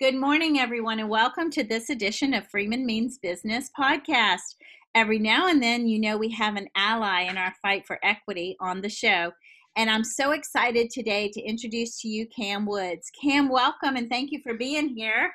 [0.00, 4.54] Good morning, everyone, and welcome to this edition of Freeman Means Business podcast.
[4.94, 8.56] Every now and then, you know, we have an ally in our fight for equity
[8.60, 9.32] on the show.
[9.74, 13.10] And I'm so excited today to introduce to you Cam Woods.
[13.20, 15.32] Cam, welcome and thank you for being here.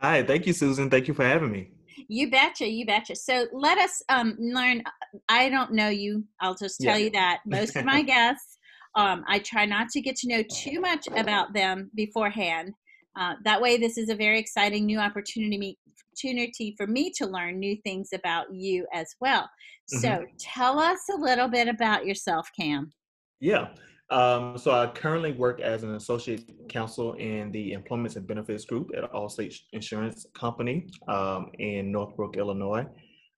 [0.00, 0.88] Hi, thank you, Susan.
[0.88, 1.72] Thank you for having me.
[2.06, 3.16] You betcha, you betcha.
[3.16, 4.84] So let us um, learn.
[5.28, 6.22] I don't know you.
[6.40, 7.06] I'll just tell yeah.
[7.06, 8.58] you that most of my guests,
[8.94, 12.74] um, I try not to get to know too much about them beforehand.
[13.16, 15.78] Uh, that way, this is a very exciting new opportunity
[16.12, 19.42] opportunity for me to learn new things about you as well.
[19.94, 19.98] Mm-hmm.
[19.98, 22.92] So, tell us a little bit about yourself, Cam.
[23.40, 23.68] Yeah.
[24.10, 28.90] Um, so I currently work as an associate counsel in the Employment and Benefits Group
[28.96, 32.86] at Allstate Insurance Company um, in Northbrook, Illinois.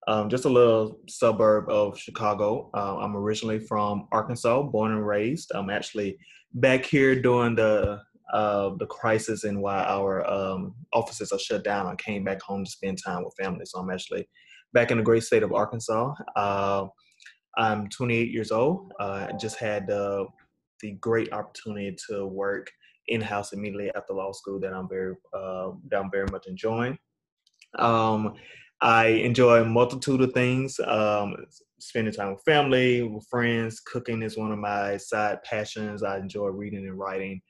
[0.06, 2.70] Um, just a little suburb of Chicago.
[2.74, 5.50] Uh, I'm originally from Arkansas, born and raised.
[5.54, 6.18] I'm actually
[6.54, 8.00] back here during the
[8.32, 11.86] uh, the crisis and why our um, offices are shut down.
[11.86, 13.64] I came back home to spend time with family.
[13.64, 14.28] So I'm actually
[14.72, 16.14] back in the great state of Arkansas.
[16.36, 16.86] Uh,
[17.56, 18.92] I'm 28 years old.
[19.00, 20.26] Uh, I just had the
[21.00, 22.70] great opportunity to work
[23.08, 26.98] in house immediately after law school that I'm very uh, that I'm very much enjoying.
[27.78, 28.34] Um,
[28.80, 30.78] I enjoy a multitude of things.
[30.80, 31.36] Um,
[31.80, 33.80] spending time with family, with friends.
[33.80, 36.02] Cooking is one of my side passions.
[36.02, 37.40] I enjoy reading and writing.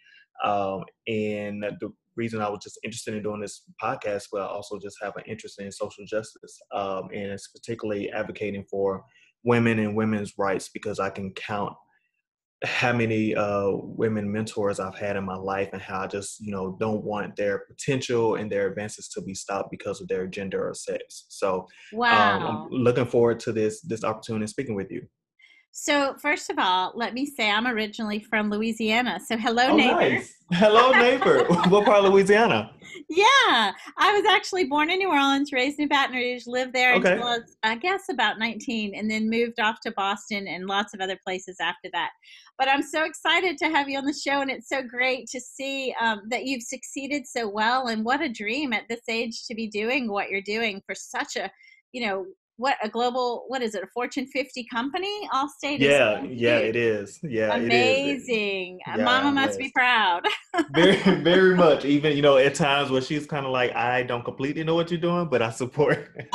[0.44, 4.78] Um, and the reason I was just interested in doing this podcast, but I also
[4.78, 9.04] just have an interest in social justice, um, and it's particularly advocating for
[9.44, 11.74] women and women's rights because I can count
[12.62, 16.52] how many uh, women mentors I've had in my life and how I just, you
[16.52, 20.68] know, don't want their potential and their advances to be stopped because of their gender
[20.68, 21.24] or sex.
[21.28, 22.36] So wow.
[22.36, 25.06] um, I'm looking forward to this this opportunity speaking with you.
[25.72, 29.20] So, first of all, let me say I'm originally from Louisiana.
[29.24, 30.00] So, hello, oh, neighbor.
[30.00, 30.34] Nice.
[30.52, 31.44] Hello, neighbor.
[31.68, 32.72] what part of Louisiana?
[33.08, 37.12] Yeah, I was actually born in New Orleans, raised in Baton Rouge, lived there okay.
[37.12, 40.92] until I, was, I guess about 19, and then moved off to Boston and lots
[40.92, 42.10] of other places after that.
[42.58, 45.40] But I'm so excited to have you on the show, and it's so great to
[45.40, 47.86] see um, that you've succeeded so well.
[47.86, 51.36] And what a dream at this age to be doing what you're doing for such
[51.36, 51.50] a
[51.92, 52.26] you know
[52.60, 55.26] what a global what is it a fortune 50 company?
[55.32, 57.18] Allstate is yeah yeah it is.
[57.22, 59.04] Yeah amazing it is.
[59.04, 60.26] mama must be proud.
[60.74, 61.86] Very very much.
[61.86, 64.90] Even you know at times where she's kind of like i don't completely know what
[64.90, 66.10] you're doing but i support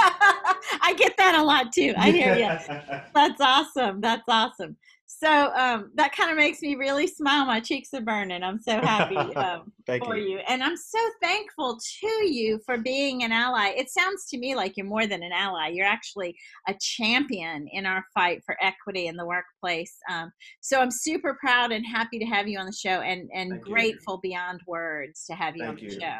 [0.82, 1.94] i get that a lot too.
[1.96, 2.76] I hear you
[3.14, 4.02] that's awesome.
[4.02, 4.78] That's awesome
[5.08, 7.46] so um, that kind of makes me really smile.
[7.46, 8.42] My cheeks are burning.
[8.42, 9.72] I'm so happy um,
[10.04, 10.30] for you.
[10.30, 10.40] you.
[10.48, 13.74] And I'm so thankful to you for being an ally.
[13.78, 15.68] It sounds to me like you're more than an ally.
[15.68, 16.36] You're actually
[16.68, 19.96] a champion in our fight for equity in the workplace.
[20.12, 23.52] Um, so I'm super proud and happy to have you on the show and, and
[23.52, 24.32] Thank grateful you.
[24.32, 26.00] beyond words to have you Thank on the you.
[26.00, 26.20] show.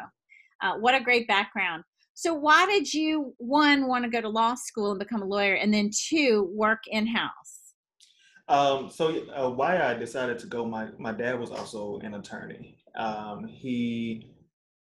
[0.62, 1.82] Uh, what a great background.
[2.14, 5.54] So, why did you, one, want to go to law school and become a lawyer,
[5.56, 7.65] and then two, work in house?
[8.48, 12.78] Um, so uh, why I decided to go, my, my dad was also an attorney.
[12.96, 14.32] Um, he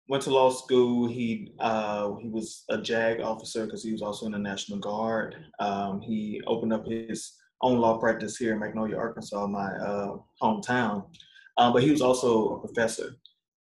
[0.08, 1.08] went to law school.
[1.08, 5.36] He uh, he was a JAG officer because he was also in the National Guard.
[5.60, 11.06] Um, he opened up his own law practice here in Magnolia, Arkansas, my uh, hometown.
[11.58, 13.16] Um, but he was also a professor.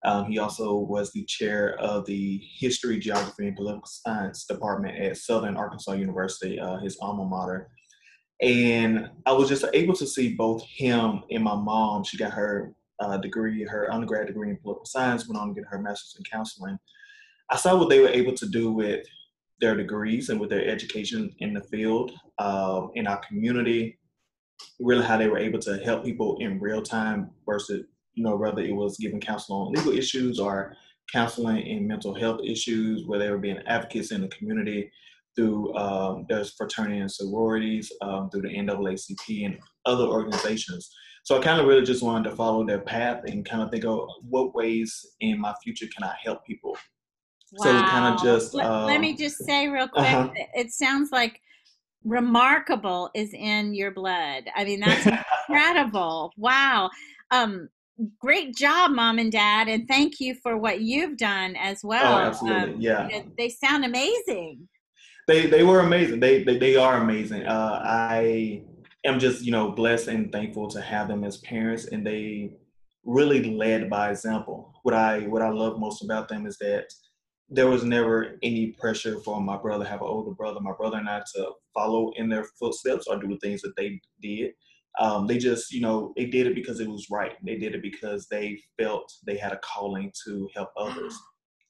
[0.06, 5.18] Um, he also was the chair of the History, Geography, and Political Science Department at
[5.18, 7.70] Southern Arkansas University, uh, his alma mater.
[8.42, 12.04] And I was just able to see both him and my mom.
[12.04, 15.70] She got her uh, degree, her undergrad degree in political science, went on to get
[15.70, 16.78] her master's in counseling.
[17.50, 19.06] I saw what they were able to do with
[19.60, 23.98] their degrees and with their education in the field, uh, in our community,
[24.80, 28.62] really how they were able to help people in real time versus, you know, whether
[28.62, 30.76] it was giving counsel on legal issues or
[31.12, 34.92] counseling in mental health issues, where they were being advocates in the community
[35.38, 40.90] through um, there's fraternity and sororities, um, through the NAACP and other organizations.
[41.24, 43.86] So I kind of really just wanted to follow their path and kind of think
[43.86, 46.76] of what ways in my future can I help people.
[47.54, 47.64] Wow.
[47.64, 50.30] So kind of just let, um, let, me just say real quick, uh-huh.
[50.54, 51.40] it sounds like
[52.04, 54.46] remarkable is in your blood.
[54.56, 55.06] I mean, that's
[55.50, 56.32] incredible.
[56.38, 56.90] Wow.
[57.32, 57.70] Um,
[58.20, 62.18] great job, mom and dad, and thank you for what you've done as oh, well.
[62.18, 62.74] Oh, absolutely.
[62.74, 63.10] Um, yeah.
[63.10, 64.68] You know, they sound amazing
[65.28, 66.20] they they were amazing.
[66.20, 67.46] They they, they are amazing.
[67.46, 68.64] Uh, I
[69.06, 72.54] am just you know blessed and thankful to have them as parents, and they
[73.04, 74.74] really led by example.
[74.84, 76.86] What I what I love most about them is that
[77.50, 81.10] there was never any pressure for my brother have an older brother, my brother and
[81.10, 84.52] I to follow in their footsteps or do the things that they did.
[85.00, 87.34] Um, they just, you know, they did it because it was right.
[87.46, 91.18] They did it because they felt they had a calling to help others.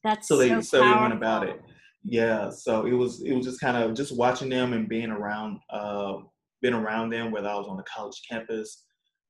[0.04, 1.62] That's so they so, so they went about it.
[2.10, 5.60] Yeah, so it was it was just kind of just watching them and being around
[5.70, 6.16] uh
[6.62, 8.86] being around them whether I was on the college campus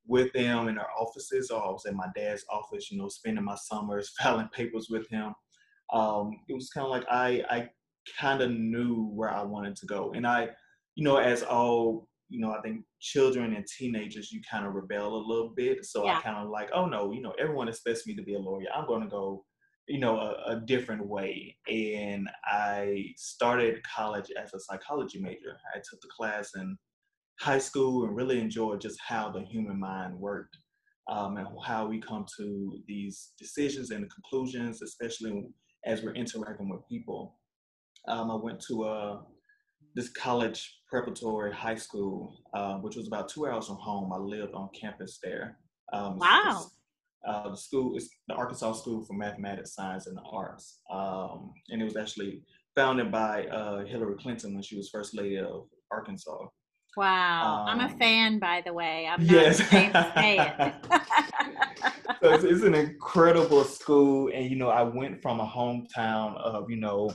[0.05, 3.43] with them in their offices or I was in my dad's office, you know, spending
[3.43, 5.33] my summers filing papers with him.
[5.91, 7.69] Um, it was kind of like I I
[8.19, 10.13] kind of knew where I wanted to go.
[10.13, 10.49] And I,
[10.95, 15.15] you know, as all, you know, I think children and teenagers, you kind of rebel
[15.15, 15.83] a little bit.
[15.85, 16.17] So yeah.
[16.17, 18.67] I kind of like, oh no, you know, everyone expects me to be a lawyer.
[18.75, 19.45] I'm going to go,
[19.87, 21.55] you know, a, a different way.
[21.67, 25.57] And I started college as a psychology major.
[25.73, 26.77] I took the class in
[27.39, 30.57] high school and really enjoyed just how the human mind worked.
[31.09, 35.47] Um, and how we come to these decisions and conclusions, especially
[35.85, 37.37] as we're interacting with people.
[38.09, 39.21] Um, I went to uh,
[39.95, 44.11] this college preparatory high school, uh, which was about two hours from home.
[44.11, 45.57] I lived on campus there.
[45.93, 46.65] Um, wow.
[47.47, 51.81] Uh, the school is the Arkansas School for Mathematics, Science, and the Arts, um, and
[51.81, 52.41] it was actually
[52.75, 56.47] founded by uh, Hillary Clinton when she was First Lady of Arkansas.
[56.95, 59.07] Wow, um, I'm a um, fan, by the way.
[59.07, 59.59] I'm not yes.
[59.59, 60.75] ashamed to say it.
[62.21, 66.69] so it's, it's, an incredible school, and you know, I went from a hometown of
[66.69, 67.11] you know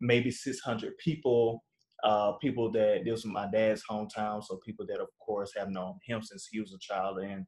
[0.00, 1.64] maybe 600 people,
[2.04, 5.94] uh, people that this was my dad's hometown, so people that of course have known
[6.06, 7.18] him since he was a child.
[7.18, 7.46] And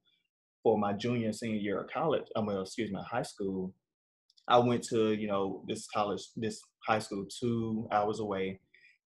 [0.64, 3.72] for my junior and senior year of college, I mean, excuse me, high school,
[4.48, 8.60] I went to you know this college, this high school two hours away,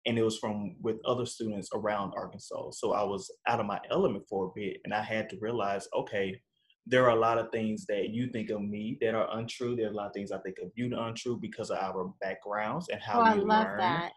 [0.05, 2.71] and it was from with other students around Arkansas.
[2.71, 5.87] So I was out of my element for a bit, and I had to realize,
[5.93, 6.39] okay,
[6.85, 9.75] there are a lot of things that you think of me that are untrue.
[9.75, 11.79] There are a lot of things I think of you that are untrue because of
[11.79, 13.77] our backgrounds and how oh, we I learn.
[13.77, 14.11] That.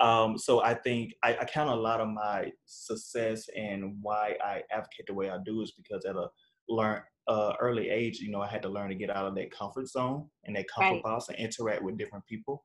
[0.00, 4.62] Um, so I think I, I, count a lot of my success and why I
[4.72, 6.26] advocate the way I do is because at a
[6.68, 9.50] learn uh, early age, you know, I had to learn to get out of that
[9.50, 11.02] comfort zone and that comfort right.
[11.02, 12.64] box and interact with different people.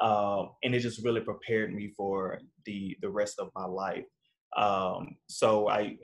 [0.00, 4.04] Um, and it just really prepared me for the the rest of my life.
[4.56, 5.96] Um, so I,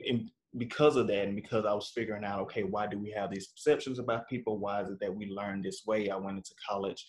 [0.57, 3.47] because of that and because I was figuring out, okay, why do we have these
[3.47, 4.59] perceptions about people?
[4.59, 6.09] Why is it that we learn this way?
[6.09, 7.05] I went into college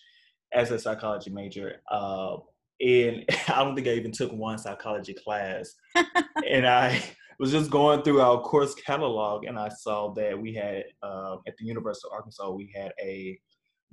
[0.53, 1.81] as a psychology major.
[1.89, 2.37] Uh,
[2.81, 5.73] and I don't think I even took one psychology class.
[5.95, 7.01] and I
[7.39, 11.55] was just going through our course catalog and I saw that we had, uh, at
[11.57, 13.37] the University of Arkansas, we had a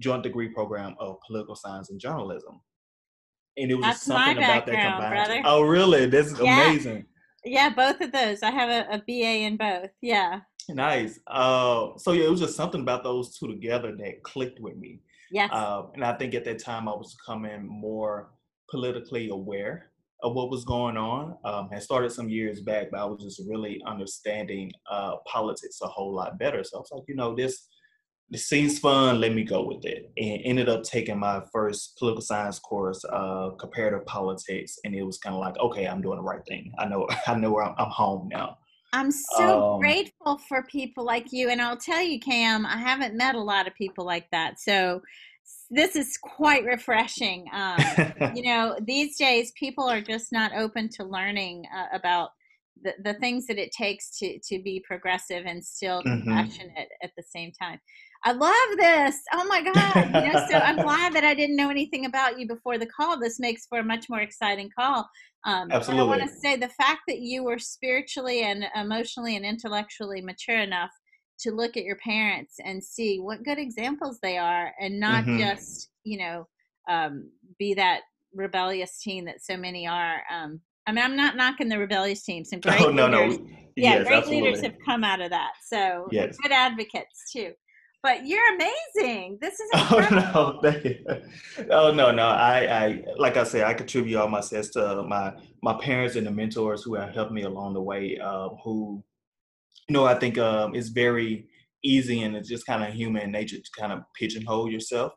[0.00, 2.60] joint degree program of political science and journalism.
[3.56, 5.12] And it was That's something about that combined.
[5.12, 5.42] Brother.
[5.44, 6.06] Oh, really?
[6.06, 6.66] This is yeah.
[6.66, 7.06] amazing.
[7.44, 8.42] Yeah, both of those.
[8.42, 9.90] I have a, a BA in both.
[10.00, 10.40] Yeah.
[10.68, 11.18] Nice.
[11.26, 15.00] Uh, so yeah, it was just something about those two together that clicked with me.
[15.30, 15.50] Yes.
[15.52, 18.30] Uh, and I think at that time I was becoming more
[18.70, 19.89] politically aware
[20.22, 21.36] of what was going on.
[21.44, 25.86] Um, had started some years back, but I was just really understanding uh, politics a
[25.86, 26.62] whole lot better.
[26.64, 27.68] So I was like, you know, this
[28.32, 29.20] it seems fun.
[29.20, 30.10] Let me go with it.
[30.16, 35.18] And ended up taking my first political science course, uh, comparative politics, and it was
[35.18, 36.72] kind of like, okay, I'm doing the right thing.
[36.78, 38.58] I know, I know where I'm, I'm home now.
[38.92, 43.16] I'm so um, grateful for people like you, and I'll tell you, Cam, I haven't
[43.16, 44.58] met a lot of people like that.
[44.60, 45.00] So
[45.70, 47.46] this is quite refreshing.
[47.52, 47.78] Um,
[48.34, 52.30] you know, these days people are just not open to learning uh, about
[52.82, 56.22] the, the things that it takes to to be progressive and still mm-hmm.
[56.22, 57.78] compassionate at the same time.
[58.22, 59.18] I love this.
[59.32, 60.24] Oh my God.
[60.24, 63.18] You know, so I'm glad that I didn't know anything about you before the call.
[63.18, 65.08] This makes for a much more exciting call.
[65.46, 66.04] Um, Absolutely.
[66.04, 70.58] I want to say the fact that you were spiritually and emotionally and intellectually mature
[70.58, 70.90] enough
[71.42, 75.38] to look at your parents and see what good examples they are and not mm-hmm.
[75.38, 76.46] just, you know,
[76.88, 78.00] um, be that
[78.34, 80.22] rebellious teen that so many are.
[80.32, 82.50] Um, I mean, I'm not knocking the rebellious teams.
[82.50, 83.46] Some great oh, no, leaders, no.
[83.76, 84.42] Yeah, yes, great absolutely.
[84.42, 85.52] leaders have come out of that.
[85.66, 86.36] So yes.
[86.42, 87.52] good advocates too
[88.02, 89.38] but you're amazing.
[89.40, 90.22] This is incredible.
[90.34, 91.04] oh no, thank you.
[91.70, 92.26] Oh no, no.
[92.26, 96.26] I, I like I said, I contribute all my success to my my parents and
[96.26, 98.18] the mentors who have helped me along the way.
[98.18, 99.02] Uh, who,
[99.88, 101.46] you know, I think um, it's very
[101.82, 105.12] easy and it's just kind of human nature to kind of pigeonhole yourself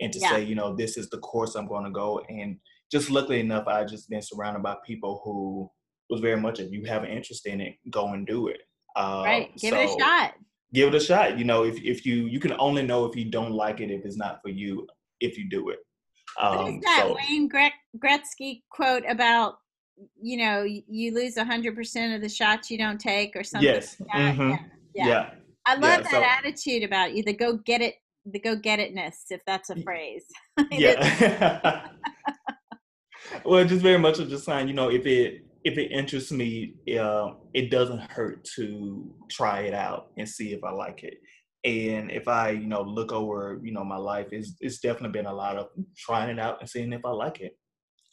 [0.00, 0.30] and to yeah.
[0.30, 2.20] say, you know, this is the course I'm going to go.
[2.28, 2.58] And
[2.90, 5.70] just luckily enough, I've just been surrounded by people who
[6.10, 8.60] was very much if you have an interest in it, go and do it.
[8.96, 10.34] Uh, right, give so, it a shot
[10.74, 11.38] give it a shot.
[11.38, 14.04] You know, if if you you can only know if you don't like it if
[14.04, 14.86] it's not for you
[15.20, 15.78] if you do it.
[16.38, 19.54] Um, what is that so, Wayne Gretzky quote about?
[20.20, 23.68] You know, you lose hundred percent of the shots you don't take, or something.
[23.68, 24.00] Yes.
[24.00, 24.50] Like mm-hmm.
[24.50, 24.58] yeah.
[24.94, 25.06] yeah.
[25.06, 25.30] yeah.
[25.66, 27.22] I love yeah, that so, attitude about you.
[27.22, 27.94] The go get it,
[28.26, 30.26] the go get itness, if that's a phrase.
[30.70, 31.88] yeah.
[33.44, 36.74] well, just very much of just saying, you know, if it if it interests me,
[36.98, 41.14] uh, it doesn't hurt to try it out and see if I like it.
[41.64, 45.24] And if I, you know, look over, you know, my life, it's, it's definitely been
[45.24, 47.56] a lot of trying it out and seeing if I like it.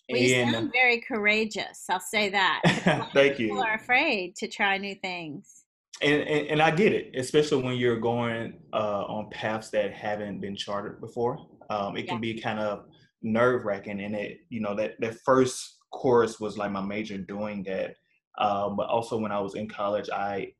[0.09, 1.85] Well, you and, sound very courageous.
[1.89, 2.61] I'll say that.
[3.13, 3.49] Thank you.
[3.49, 5.63] People are afraid to try new things.
[6.01, 10.41] And, and, and I get it, especially when you're going uh, on paths that haven't
[10.41, 11.45] been charted before.
[11.69, 12.13] Um, it yeah.
[12.13, 12.85] can be kind of
[13.21, 17.63] nerve wracking, and it, you know, that that first course was like my major doing
[17.63, 17.95] that.
[18.37, 20.53] Uh, but also when I was in college, I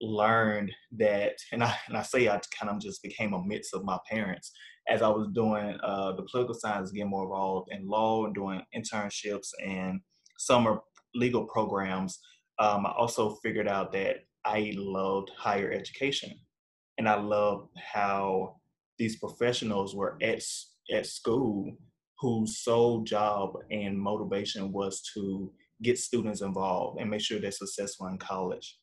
[0.00, 3.84] learned that, and I and I say I kind of just became a mix of
[3.84, 4.52] my parents
[4.88, 8.62] as I was doing uh, the political science, getting more involved in law and doing
[8.74, 10.00] internships and
[10.38, 10.80] summer
[11.14, 12.18] legal programs.
[12.58, 16.38] Um, I also figured out that I loved higher education,
[16.98, 18.56] and I loved how
[18.98, 20.42] these professionals were at
[20.92, 21.76] at school
[22.18, 25.52] whose sole job and motivation was to
[25.82, 28.78] get students involved and make sure they're successful in college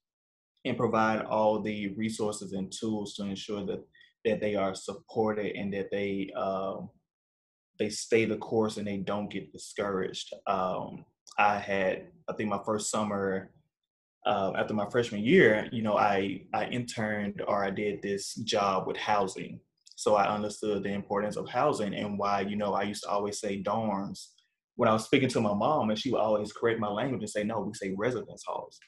[0.65, 3.83] and provide all the resources and tools to ensure that
[4.25, 6.89] that they are supported and that they um,
[7.79, 10.33] they stay the course and they don't get discouraged.
[10.47, 11.05] Um,
[11.37, 13.51] I had I think my first summer
[14.25, 18.87] uh, after my freshman year, you know, I I interned or I did this job
[18.87, 19.59] with housing,
[19.95, 23.39] so I understood the importance of housing and why you know I used to always
[23.39, 24.27] say dorms
[24.75, 27.29] when I was speaking to my mom, and she would always correct my language and
[27.29, 28.79] say, "No, we say residence halls."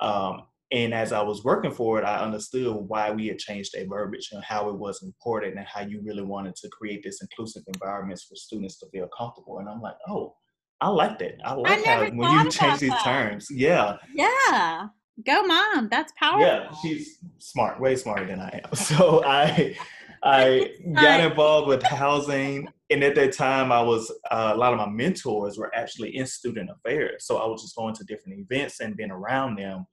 [0.00, 3.88] Um, and as I was working for it, I understood why we had changed that
[3.88, 7.62] verbiage and how it was important and how you really wanted to create this inclusive
[7.74, 9.58] environments for students to feel comfortable.
[9.58, 10.36] And I'm like, oh,
[10.80, 11.34] I like that.
[11.44, 13.02] I like I how when you change these that.
[13.04, 13.48] terms.
[13.50, 13.96] Yeah.
[14.14, 14.88] Yeah.
[15.26, 15.88] Go mom.
[15.90, 16.46] That's powerful.
[16.46, 18.70] Yeah, she's smart, way smarter than I am.
[18.74, 19.76] So I
[20.22, 22.68] I got involved with housing.
[22.90, 26.26] And at that time, I was uh, a lot of my mentors were actually in
[26.26, 27.26] student affairs.
[27.26, 29.86] So I was just going to different events and being around them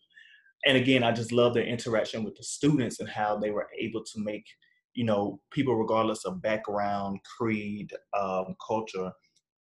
[0.66, 4.04] and again, I just love their interaction with the students and how they were able
[4.04, 4.46] to make,
[4.94, 9.12] you know, people regardless of background, creed, um, culture,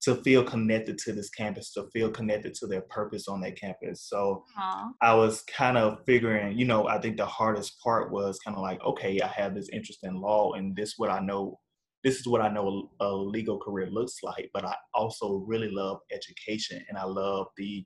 [0.02, 4.02] to feel connected to this campus, to feel connected to their purpose on that campus.
[4.08, 4.90] So Aww.
[5.02, 8.62] I was kind of figuring, you know, I think the hardest part was kind of
[8.62, 11.60] like, okay, I have this interest in law and this what I know,
[12.02, 15.98] this is what I know a legal career looks like, but I also really love
[16.10, 17.84] education and I love the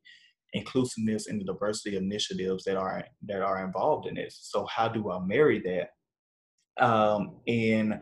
[0.55, 4.39] inclusiveness and the diversity initiatives that are that are involved in this.
[4.43, 6.85] So how do I marry that?
[6.85, 8.01] Um, and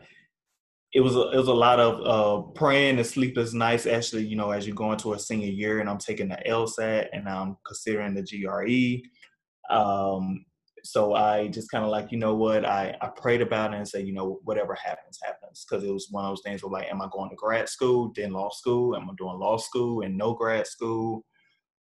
[0.94, 3.86] it was a, it was a lot of uh, praying and sleepless nights.
[3.86, 7.08] Actually, you know, as you go into a senior year, and I'm taking the LSAT
[7.12, 9.74] and I'm considering the GRE.
[9.74, 10.44] Um,
[10.84, 13.88] so I just kind of like, you know what, I, I prayed about it and
[13.88, 15.64] said, you know, whatever happens, happens.
[15.64, 18.12] Because it was one of those things where like, am I going to grad school,
[18.14, 18.96] then law school?
[18.96, 21.24] Am I doing law school and no grad school?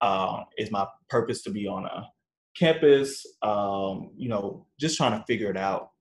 [0.01, 2.07] Uh, is my purpose to be on a
[2.57, 5.91] campus um, you know just trying to figure it out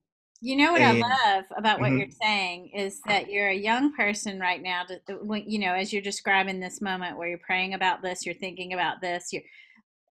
[0.43, 1.99] you know what and, I love about what mm-hmm.
[1.99, 4.81] you're saying is that you're a young person right now.
[4.85, 4.99] To,
[5.45, 9.01] you know, as you're describing this moment where you're praying about this, you're thinking about
[9.01, 9.43] this, you're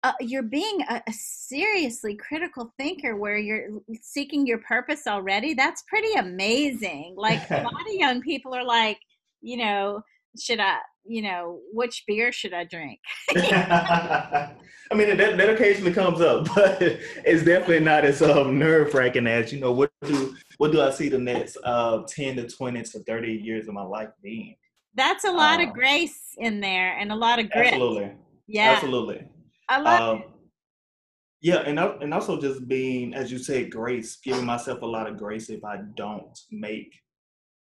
[0.02, 3.68] uh, you're being a, a, seriously critical thinker where you're
[4.02, 5.54] seeking your purpose already.
[5.54, 7.14] That's pretty amazing.
[7.16, 8.98] Like a lot of young people are like,
[9.42, 10.02] you know,
[10.38, 13.00] should I, you know, which beer should I drink?
[14.90, 19.26] I mean, that, that occasionally comes up, but it's definitely not as um, nerve wracking
[19.26, 22.82] as, you know, what do what do I see the next uh, 10 to 20
[22.82, 24.56] to 30 years of my life being?
[24.94, 27.74] That's a lot um, of grace in there and a lot of grit.
[27.74, 28.12] Absolutely.
[28.46, 28.72] Yeah.
[28.72, 29.28] Absolutely.
[29.68, 30.24] I love um,
[31.42, 35.18] Yeah, and and also just being, as you said, grace, giving myself a lot of
[35.18, 36.94] grace if I don't make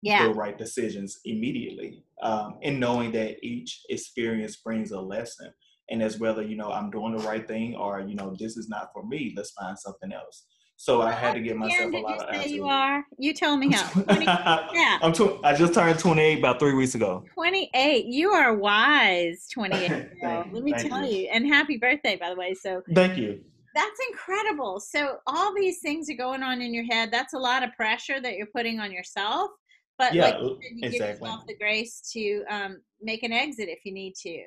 [0.03, 0.27] yeah.
[0.27, 2.03] the right decisions immediately.
[2.21, 5.51] Um, and knowing that each experience brings a lesson.
[5.89, 8.69] And as whether, you know, I'm doing the right thing or, you know, this is
[8.69, 10.45] not for me, let's find something else.
[10.75, 12.51] So I had to give myself a lot of answers.
[12.51, 13.05] You are.
[13.17, 13.87] You tell me how.
[14.01, 14.99] 20, yeah.
[15.01, 17.23] I'm tw- I just turned 28 about three weeks ago.
[17.33, 18.05] 28.
[18.05, 19.47] You are wise.
[19.53, 19.91] 28.
[20.23, 21.19] Let me tell you.
[21.19, 21.29] you.
[21.31, 22.53] And happy birthday, by the way.
[22.53, 23.39] So thank you.
[23.75, 24.79] That's incredible.
[24.79, 27.11] So all these things are going on in your head.
[27.11, 29.51] That's a lot of pressure that you're putting on yourself.
[29.97, 30.89] But yeah, like you, exactly.
[30.89, 34.43] give yourself the grace to um, make an exit if you need to.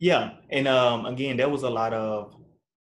[0.00, 2.34] Yeah, and um, again, there was a lot of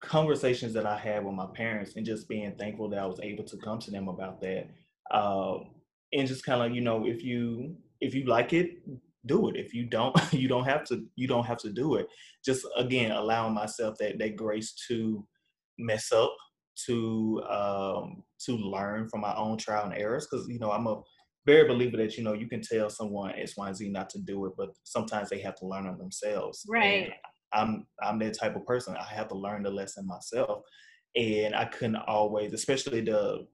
[0.01, 3.45] conversations that I had with my parents, and just being thankful that I was able
[3.45, 4.69] to come to them about that.
[5.11, 5.59] Uh,
[6.13, 8.71] and just kind of, you know, if you if you like it,
[9.27, 9.57] do it.
[9.57, 11.05] If you don't, you don't have to.
[11.17, 12.07] You don't have to do it.
[12.45, 15.27] Just again, allowing myself that that grace to
[15.79, 16.35] mess up,
[16.87, 21.01] to um, to learn from my own trial and errors, because you know I'm a
[21.47, 24.19] very believer that you know you can tell someone X, Y, and Z not to
[24.19, 26.65] do it, but sometimes they have to learn on themselves.
[26.69, 27.05] Right.
[27.05, 27.13] And
[27.53, 28.97] I'm I'm that type of person.
[28.97, 30.63] I have to learn the lesson myself,
[31.17, 33.47] and I couldn't always, especially the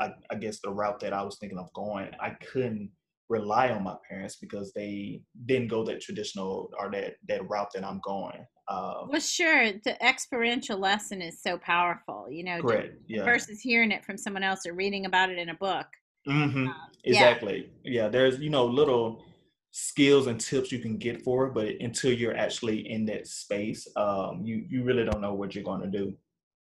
[0.00, 2.90] I, I guess the route that I was thinking of going, I couldn't
[3.28, 7.84] rely on my parents because they didn't go that traditional or that that route that
[7.84, 8.44] I'm going.
[8.68, 13.24] Uh, well, sure, the experiential lesson is so powerful, you know, correct, yeah.
[13.24, 15.86] versus hearing it from someone else or reading about it in a book.
[16.26, 16.68] Mm-hmm.
[16.68, 17.70] Um, exactly.
[17.84, 18.02] Yeah.
[18.02, 19.24] yeah, there's you know little
[19.70, 23.86] skills and tips you can get for it, but until you're actually in that space,
[23.96, 26.14] um, you you really don't know what you're going to do.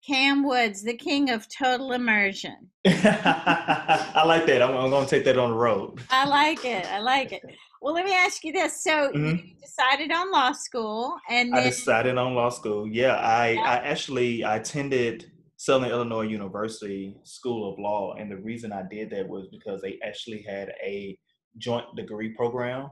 [0.05, 2.69] Cam Woods, the king of total immersion.
[2.85, 4.61] I like that.
[4.61, 5.99] I'm, I'm going to take that on the road.
[6.11, 6.85] I like it.
[6.85, 7.41] I like it.
[7.81, 8.83] Well, let me ask you this.
[8.83, 9.47] So mm-hmm.
[9.47, 11.59] you decided on law school, and then...
[11.59, 12.87] I decided on law school.
[12.87, 13.61] Yeah, I yeah.
[13.61, 15.31] I actually I attended
[15.65, 19.97] Southern Illinois University School of Law, and the reason I did that was because they
[20.05, 21.17] actually had a
[21.57, 22.89] joint degree program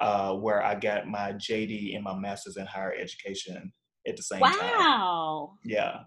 [0.00, 3.72] uh, where I got my JD and my master's in higher education
[4.08, 4.50] at the same wow.
[4.50, 4.58] time.
[4.60, 5.52] Wow.
[5.64, 5.98] Yeah.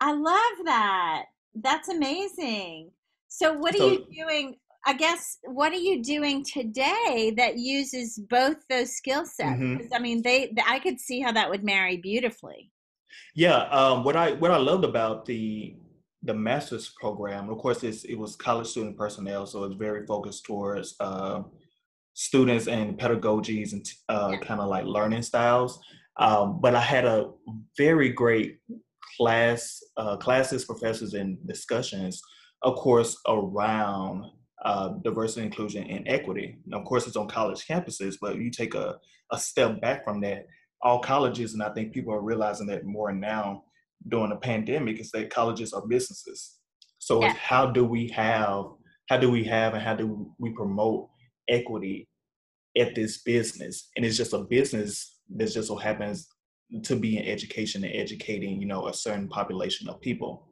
[0.00, 1.24] I love that.
[1.54, 2.92] That's amazing.
[3.28, 4.56] So, what are so, you doing?
[4.86, 9.60] I guess what are you doing today that uses both those skill sets?
[9.60, 9.92] Mm-hmm.
[9.92, 12.70] I mean, they, they, I could see how that would marry beautifully.
[13.34, 15.76] Yeah, um, what I what I loved about the
[16.22, 20.44] the master's program, of course, it's, it was college student personnel, so it's very focused
[20.44, 21.42] towards uh,
[22.14, 24.38] students and pedagogies and uh, yeah.
[24.38, 25.78] kind of like learning styles.
[26.16, 27.30] Um, but I had a
[27.76, 28.58] very great
[29.16, 32.22] class, uh, classes, professors, and discussions,
[32.62, 34.24] of course, around
[34.64, 36.56] uh, diversity, inclusion, and equity.
[36.72, 38.96] of course, it's on college campuses, but you take a,
[39.30, 40.46] a step back from that,
[40.86, 43.64] all colleges, and I think people are realizing that more now
[44.08, 46.58] during the pandemic, is that colleges are businesses.
[46.98, 47.34] So yeah.
[47.34, 48.66] how do we have,
[49.08, 51.08] how do we have, and how do we promote
[51.48, 52.08] equity
[52.78, 53.88] at this business?
[53.96, 56.28] And it's just a business that just so happens
[56.84, 60.48] to be in education and educating you know a certain population of people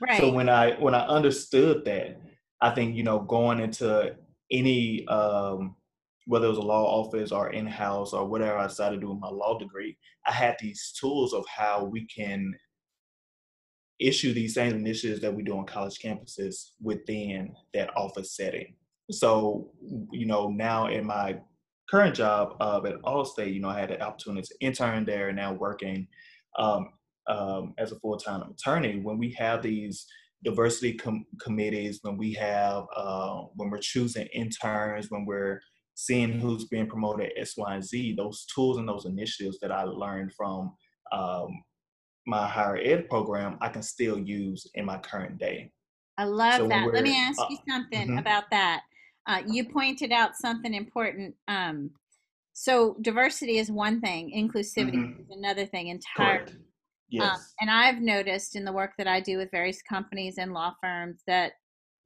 [0.00, 2.20] right so when i when i understood that
[2.60, 4.14] i think you know going into
[4.50, 5.74] any um
[6.26, 9.20] whether it was a law office or in-house or whatever i decided to do with
[9.20, 12.52] my law degree i had these tools of how we can
[14.00, 18.74] issue these same initiatives that we do on college campuses within that office setting
[19.10, 19.70] so
[20.10, 21.38] you know now in my
[21.92, 25.36] current job uh, at Allstate, you know, I had the opportunity to intern there and
[25.36, 26.08] now working
[26.58, 26.88] um,
[27.26, 28.98] um, as a full-time attorney.
[29.00, 30.06] When we have these
[30.42, 35.60] diversity com- committees, when we have, uh, when we're choosing interns, when we're
[35.94, 39.84] seeing who's being promoted X, Y, and Z, those tools and those initiatives that I
[39.84, 40.74] learned from
[41.12, 41.48] um,
[42.26, 45.70] my higher ed program, I can still use in my current day.
[46.18, 46.92] I love so that.
[46.92, 48.18] Let me ask uh, you something mm-hmm.
[48.18, 48.82] about that.
[49.26, 51.34] Uh, you pointed out something important.
[51.48, 51.90] Um,
[52.52, 55.20] so diversity is one thing, inclusivity mm-hmm.
[55.22, 56.52] is another thing entirely.
[56.52, 56.58] Um,
[57.08, 57.34] yes.
[57.34, 60.74] Um, and I've noticed in the work that I do with various companies and law
[60.82, 61.52] firms that,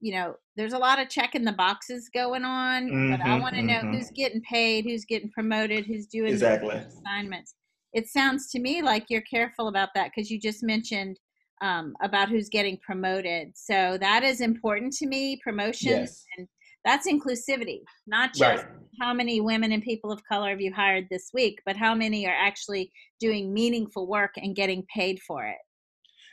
[0.06, 3.42] you know, there's a lot of checking the boxes going on, mm-hmm, but I mm-hmm,
[3.42, 3.90] want to mm-hmm.
[3.90, 6.76] know who's getting paid, who's getting promoted, who's doing exactly.
[6.76, 7.54] assignments.
[7.92, 11.18] It sounds to me like you're careful about that because you just mentioned
[11.60, 13.48] um, about who's getting promoted.
[13.56, 15.40] So that is important to me.
[15.42, 16.24] Promotions yes.
[16.38, 16.46] and
[16.84, 18.72] that's inclusivity, not just right.
[19.00, 22.28] how many women and people of color have you hired this week, but how many
[22.28, 25.56] are actually doing meaningful work and getting paid for it.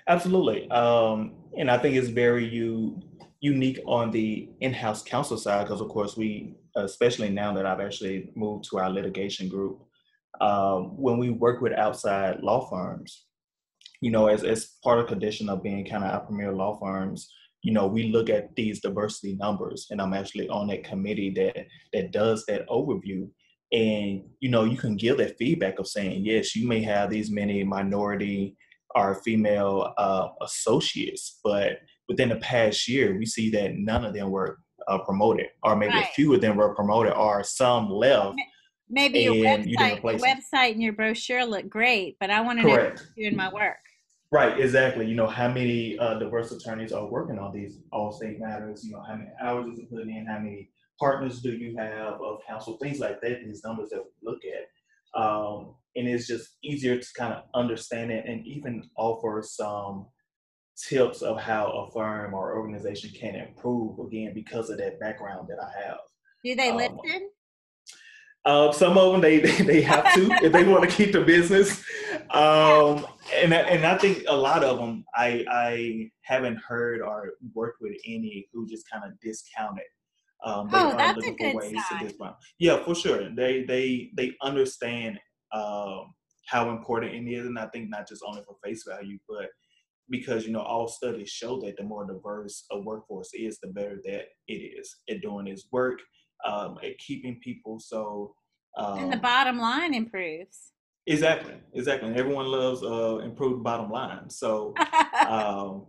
[0.08, 0.70] Absolutely.
[0.70, 3.02] Um, and I think it's very you,
[3.44, 8.32] unique on the in-house counsel side because of course we especially now that i've actually
[8.36, 9.80] moved to our litigation group
[10.42, 13.26] um, when we work with outside law firms
[14.02, 17.30] you know as, as part of condition of being kind of our premier law firms
[17.64, 21.66] you know, we look at these diversity numbers, and I'm actually on that committee that
[21.94, 23.30] that does that overview.
[23.72, 27.32] And you know, you can give that feedback of saying, yes, you may have these
[27.32, 28.58] many minority
[28.96, 34.30] or female uh, associates, but within the past year, we see that none of them
[34.30, 36.06] were uh, promoted, or maybe right.
[36.06, 38.36] a few of them were promoted, or some left.
[38.89, 42.94] Maybe your website, your website and your brochure look great, but I want to know
[43.18, 43.78] doing my work.
[44.32, 45.06] Right, exactly.
[45.06, 48.84] You know, how many uh, diverse attorneys are working on these Allstate matters?
[48.84, 50.26] You know, how many hours is it put in?
[50.28, 52.78] How many partners do you have of counsel?
[52.82, 55.22] Things like that, these numbers that we look at.
[55.22, 60.08] Um, and it's just easier to kind of understand it and even offer some
[60.78, 65.58] tips of how a firm or organization can improve, again, because of that background that
[65.62, 65.98] I have.
[66.44, 67.30] Do they um, listen?
[68.46, 71.84] Uh, some of them they they have to if they want to keep the business,
[72.32, 77.82] um, and and I think a lot of them I I haven't heard or worked
[77.82, 79.86] with any who just kind of discounted.
[80.44, 81.56] Um, they oh, that's a good
[81.90, 82.34] sign.
[82.60, 83.30] Yeah, for sure.
[83.34, 85.20] They they they understand
[85.54, 86.14] um,
[86.48, 89.48] how important it is, and I think not just only for face value, but
[90.10, 94.02] because you know all studies show that the more diverse a workforce is, the better
[94.06, 96.00] that it is at doing its work,
[96.46, 97.80] um, at keeping people.
[97.80, 98.36] So
[98.78, 100.72] um, and the um bottom line improves.
[101.06, 102.10] Exactly, exactly.
[102.10, 104.30] And everyone loves uh, improved bottom line.
[104.30, 104.74] So,
[105.28, 105.86] um,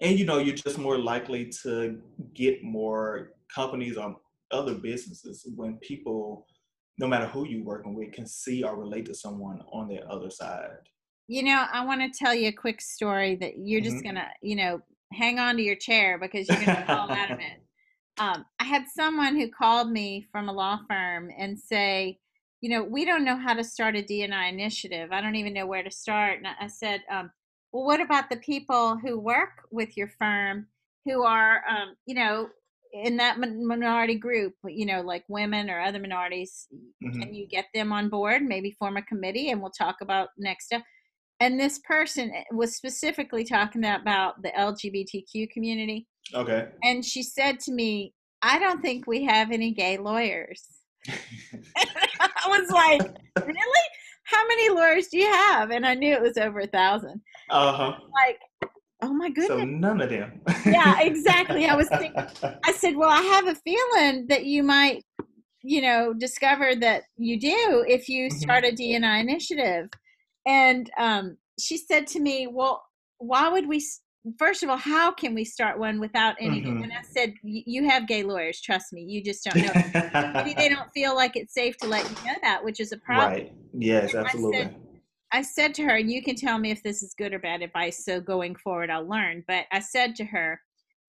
[0.00, 2.00] and you know, you're just more likely to
[2.34, 4.16] get more companies or
[4.50, 6.46] other businesses when people,
[6.98, 10.30] no matter who you're working with, can see or relate to someone on the other
[10.30, 10.88] side.
[11.28, 13.90] You know, I want to tell you a quick story that you're mm-hmm.
[13.90, 14.80] just gonna, you know,
[15.12, 17.62] hang on to your chair because you're gonna fall out of it.
[18.20, 22.18] Um, I had someone who called me from a law firm and say,
[22.60, 25.10] you know, we don't know how to start a DNI initiative.
[25.12, 26.38] I don't even know where to start.
[26.38, 27.30] And I said, um,
[27.72, 30.66] well, what about the people who work with your firm
[31.04, 32.48] who are, um, you know,
[32.92, 36.66] in that minority group, you know, like women or other minorities?
[37.04, 37.20] Mm-hmm.
[37.20, 38.42] Can you get them on board?
[38.42, 40.82] Maybe form a committee and we'll talk about next step.
[41.40, 46.06] And this person eh, was specifically talking about the LGBTQ community.
[46.34, 46.68] Okay.
[46.82, 50.64] And she said to me, I don't think we have any gay lawyers.
[51.08, 53.02] I was like,
[53.46, 53.88] really?
[54.24, 55.70] How many lawyers do you have?
[55.70, 57.20] And I knew it was over a thousand.
[57.50, 57.94] Uh huh.
[58.12, 58.70] Like,
[59.02, 59.48] oh my goodness.
[59.48, 60.40] So none of them.
[60.66, 61.66] yeah, exactly.
[61.66, 62.26] I was thinking,
[62.64, 65.04] I said, well, I have a feeling that you might,
[65.62, 68.38] you know, discover that you do if you mm-hmm.
[68.38, 69.88] start a DNI initiative.
[70.46, 72.82] And um, she said to me, well,
[73.18, 73.82] why would we
[74.36, 76.62] first of all, how can we start one without any?
[76.62, 76.82] Mm-hmm.
[76.82, 78.60] And I said, you have gay lawyers.
[78.60, 80.32] Trust me, you just don't know.
[80.34, 82.98] Maybe they don't feel like it's safe to let you know that, which is a
[82.98, 83.32] problem.
[83.32, 83.52] Right.
[83.72, 84.58] Yes, and absolutely.
[84.58, 84.74] I said,
[85.30, 87.62] I said to her, and you can tell me if this is good or bad
[87.62, 88.04] advice.
[88.04, 89.44] So going forward, I'll learn.
[89.46, 90.60] But I said to her,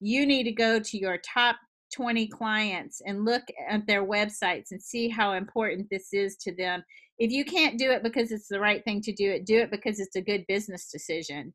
[0.02, 1.56] you need to go to your top
[1.94, 6.84] 20 clients and look at their websites and see how important this is to them.
[7.20, 9.72] If you can't do it because it's the right thing to do it, do it
[9.72, 11.54] because it's a good business decision.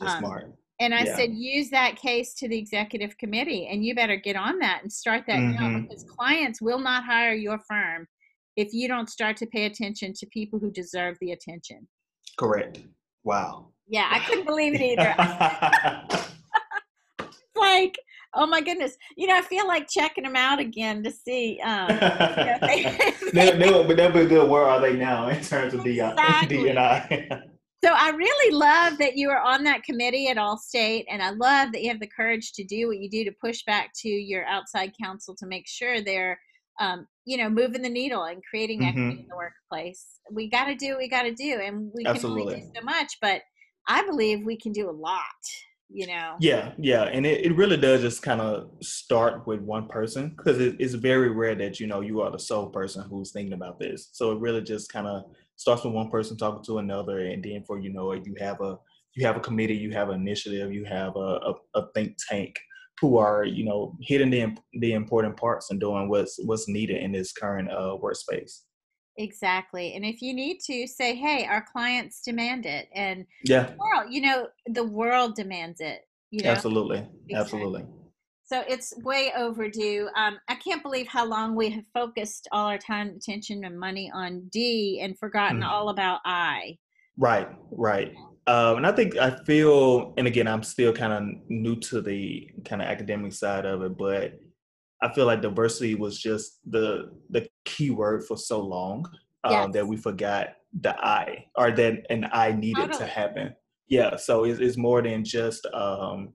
[0.00, 0.52] Um, smart.
[0.80, 1.16] And I yeah.
[1.16, 4.92] said, use that case to the executive committee, and you better get on that and
[4.92, 5.72] start that mm-hmm.
[5.72, 8.08] now because clients will not hire your firm
[8.56, 11.86] if you don't start to pay attention to people who deserve the attention.
[12.38, 12.80] Correct.
[13.22, 13.68] Wow.
[13.86, 15.14] Yeah, I couldn't believe it either.
[17.56, 17.96] like,
[18.34, 18.96] oh my goodness.
[19.16, 21.60] You know, I feel like checking them out again to see.
[21.64, 22.82] Um, you know, they,
[23.32, 24.48] they, they, but that'd be a good.
[24.48, 26.58] Where are they now in terms of the exactly.
[26.58, 27.42] DNI?
[27.84, 31.70] So I really love that you are on that committee at Allstate, and I love
[31.72, 34.46] that you have the courage to do what you do to push back to your
[34.46, 36.40] outside counsel to make sure they're,
[36.80, 38.88] um, you know, moving the needle and creating mm-hmm.
[38.88, 40.18] equity in the workplace.
[40.32, 42.44] We got to do what we got to do, and we Absolutely.
[42.44, 43.42] can only do so much, but
[43.86, 45.20] I believe we can do a lot.
[45.90, 46.36] You know.
[46.40, 50.58] Yeah, yeah, and it, it really does just kind of start with one person because
[50.60, 53.78] it, it's very rare that you know you are the sole person who's thinking about
[53.78, 54.08] this.
[54.12, 55.24] So it really just kind of
[55.56, 58.60] starts with one person talking to another, and then for you know it, you have
[58.60, 58.76] a
[59.14, 62.56] you have a committee, you have an initiative, you have a, a, a think tank
[63.00, 67.12] who are you know hitting the the important parts and doing what's what's needed in
[67.12, 68.62] this current uh, workspace.
[69.16, 69.94] Exactly.
[69.94, 72.88] And if you need to say, hey, our clients demand it.
[72.94, 76.00] And yeah, world, you know, the world demands it.
[76.30, 76.50] You know?
[76.50, 76.98] Absolutely.
[76.98, 77.34] Exactly.
[77.36, 77.86] Absolutely.
[78.46, 80.08] So it's way overdue.
[80.16, 84.10] Um, I can't believe how long we have focused all our time, attention, and money
[84.12, 85.66] on D and forgotten mm.
[85.66, 86.76] all about I.
[87.16, 88.12] Right, right.
[88.46, 92.50] Um, and I think I feel, and again, I'm still kind of new to the
[92.66, 94.38] kind of academic side of it, but
[95.04, 99.04] I feel like diversity was just the the key word for so long
[99.44, 99.68] um, yes.
[99.74, 102.98] that we forgot the I, or that an I needed totally.
[102.98, 103.54] to happen.
[103.86, 106.32] Yeah, so it's, it's more than just um,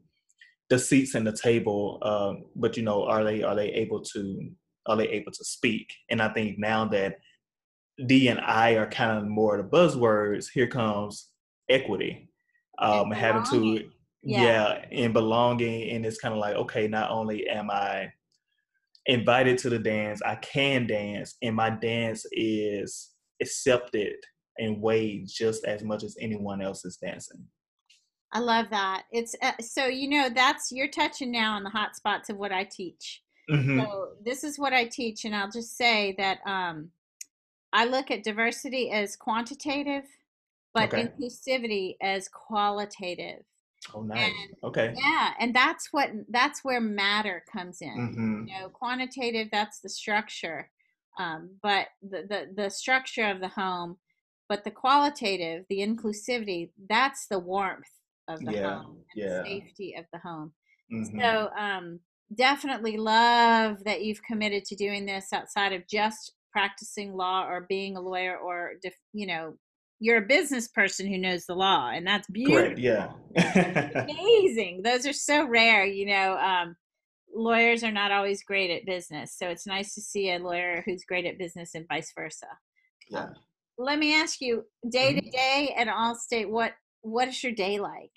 [0.69, 4.51] the seats and the table, um, but you know, are they are they able to
[4.85, 5.91] are they able to speak?
[6.11, 7.15] And I think now that
[8.05, 11.29] D and I are kind of more the buzzwords, here comes
[11.69, 12.29] equity,
[12.77, 13.89] um, having to
[14.21, 14.43] yeah.
[14.43, 18.11] yeah, and belonging, and it's kind of like okay, not only am I
[19.09, 23.09] invited to the dance, I can dance, and my dance is
[23.41, 24.15] accepted
[24.59, 27.43] and weighed just as much as anyone else is dancing.
[28.31, 29.03] I love that.
[29.11, 32.51] It's uh, so you know that's you're touching now on the hot spots of what
[32.51, 33.23] I teach.
[33.49, 33.79] Mm-hmm.
[33.79, 36.91] So this is what I teach, and I'll just say that um,
[37.73, 40.03] I look at diversity as quantitative,
[40.75, 41.07] but okay.
[41.07, 43.43] inclusivity as qualitative.
[43.93, 44.19] Oh, nice.
[44.27, 44.93] And, okay.
[44.97, 47.89] Yeah, and that's what that's where matter comes in.
[47.89, 48.47] Mm-hmm.
[48.47, 50.69] You know, quantitative that's the structure,
[51.19, 53.97] um, but the, the the structure of the home,
[54.47, 57.87] but the qualitative, the inclusivity, that's the warmth
[58.27, 59.41] of the yeah, home and yeah.
[59.41, 60.53] the safety of the home.
[60.93, 61.19] Mm-hmm.
[61.19, 61.99] So um,
[62.35, 67.95] definitely love that you've committed to doing this outside of just practicing law or being
[67.95, 68.73] a lawyer or
[69.13, 69.53] you know
[69.99, 72.61] you're a business person who knows the law, and that's beautiful.
[72.61, 72.79] Correct.
[72.79, 73.11] Yeah.
[74.03, 74.81] amazing.
[74.83, 75.85] Those are so rare.
[75.85, 76.75] You know, um,
[77.33, 81.03] lawyers are not always great at business, so it's nice to see a lawyer who's
[81.03, 82.47] great at business and vice versa.
[83.09, 83.23] Yeah.
[83.23, 83.33] Um,
[83.77, 85.29] let me ask you, day to mm-hmm.
[85.29, 88.11] day at Allstate, what what is your day like?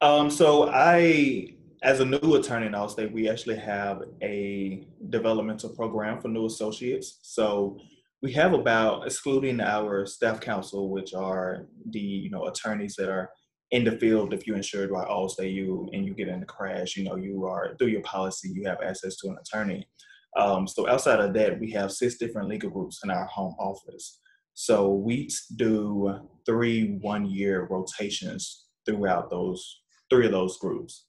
[0.00, 6.20] Um, so I, as a new attorney in Allstate, we actually have a developmental program
[6.20, 7.18] for new associates.
[7.22, 7.78] So
[8.22, 13.30] we have about, excluding our staff counsel, which are the you know attorneys that are
[13.72, 14.32] in the field.
[14.32, 17.44] If you're insured by Allstate, you and you get in a crash, you know you
[17.44, 19.86] are through your policy, you have access to an attorney.
[20.36, 24.20] Um, so outside of that, we have six different legal groups in our home office.
[24.54, 29.80] So we do three one-year rotations throughout those
[30.10, 31.06] three of those groups.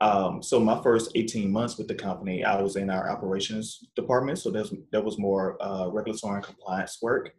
[0.00, 4.38] Um, so my first 18 months with the company, I was in our operations department.
[4.38, 7.32] So that that was more uh, regulatory and compliance work.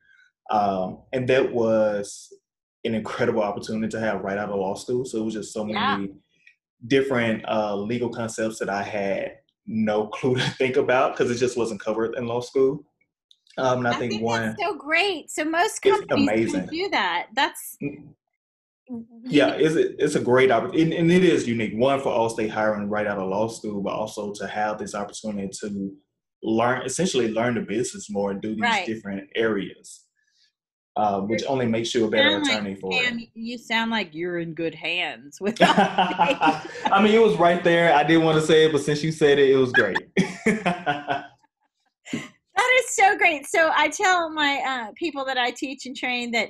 [0.50, 2.32] Um, and that was
[2.84, 5.06] an incredible opportunity to have right out of law school.
[5.06, 5.98] So it was just so yeah.
[5.98, 6.14] many
[6.88, 11.58] different uh, legal concepts that I had no clue to think about because it just
[11.58, 12.86] wasn't covered in law school.
[13.58, 15.32] Um, and I, I think, think, one so great.
[15.32, 17.28] So most companies do that.
[17.36, 18.06] That's mm
[19.24, 21.74] yeah, it's a, it's a great opportunity, and it is unique.
[21.76, 25.50] One for Allstate hiring right out of law school, but also to have this opportunity
[25.62, 25.92] to
[26.44, 28.86] learn, essentially learn the business more and do these right.
[28.86, 30.06] different areas,
[30.96, 33.30] um, which only makes you a better attorney like, for and it.
[33.34, 35.58] You sound like you're in good hands with.
[35.62, 37.94] I mean, it was right there.
[37.94, 39.98] I didn't want to say it, but since you said it, it was great.
[40.46, 41.26] that
[42.80, 43.48] is so great.
[43.48, 46.50] So I tell my uh, people that I teach and train that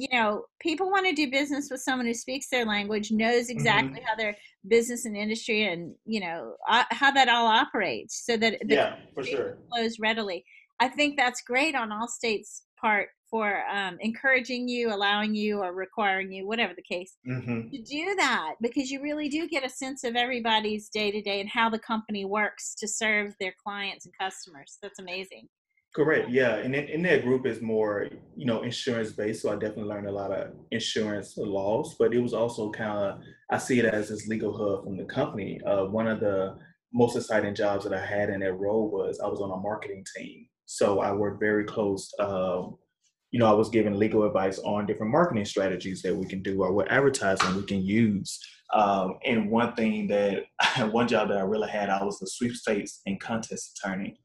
[0.00, 3.52] you know, people want to do business with someone who speaks their language, knows mm-hmm.
[3.52, 4.06] exactly mm-hmm.
[4.06, 8.58] how their business and industry and you know uh, how that all operates, so that
[8.66, 10.44] yeah, for sure, flows readily.
[10.80, 16.32] I think that's great on Allstate's part for um, encouraging you, allowing you, or requiring
[16.32, 17.68] you, whatever the case, mm-hmm.
[17.68, 21.40] to do that because you really do get a sense of everybody's day to day
[21.40, 24.78] and how the company works to serve their clients and customers.
[24.82, 25.48] That's amazing.
[25.98, 26.30] Correct.
[26.30, 28.06] Yeah, and in, in that group is more,
[28.36, 29.42] you know, insurance based.
[29.42, 33.20] So I definitely learned a lot of insurance laws, but it was also kind of
[33.50, 35.60] I see it as this legal hub from the company.
[35.66, 36.56] Uh, one of the
[36.94, 40.04] most exciting jobs that I had in that role was I was on a marketing
[40.16, 40.46] team.
[40.66, 42.08] So I worked very close.
[42.20, 42.76] Um,
[43.32, 46.62] you know, I was giving legal advice on different marketing strategies that we can do
[46.62, 48.38] or what advertising we can use.
[48.72, 50.44] Um, and one thing that
[50.92, 54.20] one job that I really had, I was the sweepstakes and contest attorney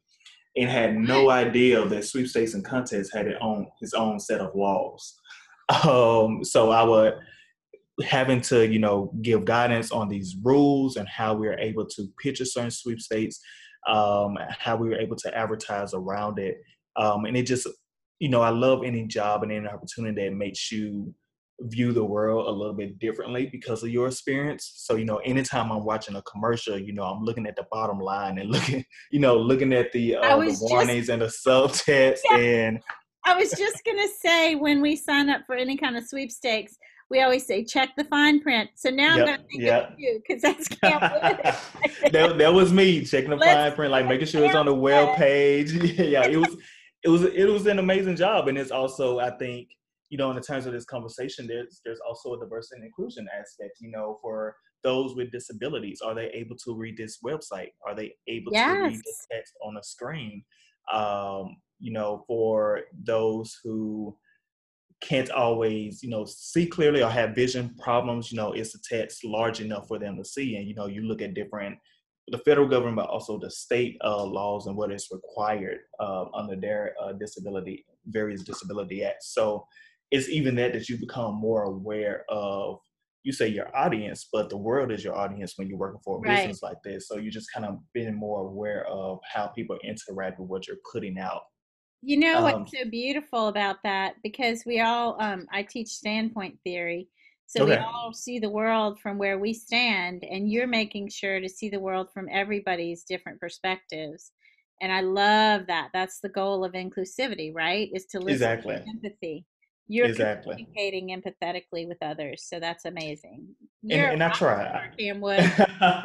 [0.56, 4.56] and had no idea that sweepstakes and contests had its own his own set of
[4.56, 5.20] laws.
[5.86, 7.14] Um, so I would
[8.06, 12.08] having to you know give guidance on these rules and how we are able to
[12.22, 13.40] pitch a certain sweepstakes,
[13.88, 16.62] um, how we were able to advertise around it,
[16.98, 17.66] um, and it just
[18.20, 21.16] you know I love any job and any opportunity that makes you
[21.62, 24.74] view the world a little bit differently because of your experience.
[24.76, 28.00] So, you know, anytime I'm watching a commercial, you know, I'm looking at the bottom
[28.00, 32.20] line and looking, you know, looking at the, uh, the warnings just, and the subtext
[32.32, 32.80] yeah, and
[33.26, 36.78] I was just gonna say when we sign up for any kind of sweepstakes,
[37.10, 38.72] we always say check the fine print.
[38.76, 39.92] So now yep, I'm gonna think yep.
[39.92, 40.68] of you because that's
[42.12, 44.76] that, that was me checking the Let's fine print, like making sure it's on the
[44.76, 45.72] web page.
[45.72, 46.58] yeah, it was
[47.04, 49.70] it was it was an amazing job, and it's also I think
[50.10, 53.28] you know, in the terms of this conversation, there's there's also a diversity and inclusion
[53.38, 53.78] aspect.
[53.80, 57.70] You know, for those with disabilities, are they able to read this website?
[57.86, 58.76] Are they able yes.
[58.76, 60.44] to read the text on a screen?
[60.92, 64.16] Um, you know, for those who
[65.02, 69.26] can't always, you know, see clearly or have vision problems, you know, is the text
[69.26, 70.56] large enough for them to see?
[70.58, 71.78] And you know, you look at different
[72.30, 76.56] the federal government, but also the state uh, laws and what is required uh, under
[76.56, 79.34] their uh, disability, various disability acts.
[79.34, 79.68] So
[80.14, 82.78] it's even that that you become more aware of
[83.24, 86.22] you say your audience, but the world is your audience when you're working for a
[86.22, 86.38] right.
[86.38, 87.08] business like this.
[87.08, 90.78] So you just kind of being more aware of how people interact with what you're
[90.92, 91.42] putting out.
[92.02, 94.16] You know um, what's so beautiful about that?
[94.24, 97.08] Because we all, um, I teach standpoint theory.
[97.48, 97.78] So okay.
[97.78, 101.70] we all see the world from where we stand, and you're making sure to see
[101.70, 104.32] the world from everybody's different perspectives.
[104.82, 105.90] And I love that.
[105.94, 107.90] That's the goal of inclusivity, right?
[107.94, 108.76] Is to listen exactly.
[108.76, 109.46] empathy
[109.88, 110.54] you're exactly.
[110.54, 113.46] communicating empathetically with others so that's amazing.
[113.84, 114.90] And, and i try.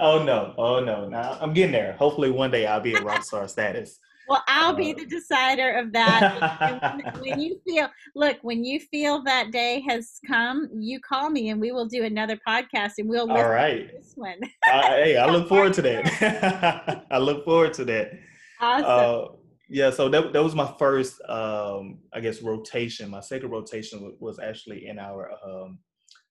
[0.01, 0.55] oh no.
[0.59, 1.09] Oh no.
[1.09, 1.93] Now i'm getting there.
[1.93, 3.99] Hopefully one day i'll be a rock star status.
[4.29, 8.81] Well i'll uh, be the decider of that when, when, you feel look when you
[8.81, 13.09] feel that day has come you call me and we will do another podcast and
[13.09, 13.91] we'll all right.
[13.93, 14.39] this one.
[14.71, 17.07] Uh, hey i look forward to that.
[17.11, 18.19] I look forward to that.
[18.61, 18.85] Awesome.
[18.87, 19.38] Uh,
[19.69, 23.11] yeah, so that, that was my first, um, I guess, rotation.
[23.11, 25.79] My second rotation was actually in our um,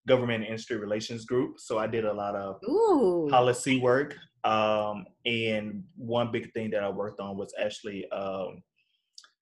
[0.08, 1.60] government and industry relations group.
[1.60, 3.28] So I did a lot of Ooh.
[3.30, 4.16] policy work.
[4.44, 8.64] Um, and one big thing that I worked on was actually um,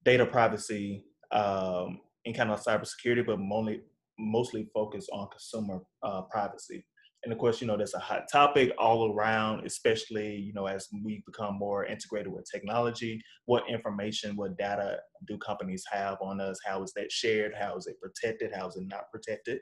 [0.05, 3.81] data privacy um, and kind of cybersecurity, but mostly
[4.18, 6.85] mostly focused on consumer uh, privacy.
[7.24, 10.88] And of course, you know, that's a hot topic all around, especially, you know, as
[11.04, 16.58] we become more integrated with technology, what information, what data do companies have on us?
[16.66, 17.52] How is that shared?
[17.58, 18.52] How is it protected?
[18.52, 19.61] How is it not protected?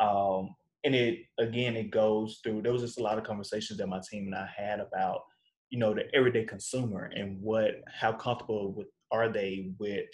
[0.00, 3.88] Um, and it, again, it goes through, there was just a lot of conversations that
[3.88, 5.22] my team and I had about,
[5.70, 10.06] you know, the everyday consumer and what, how comfortable with, are they with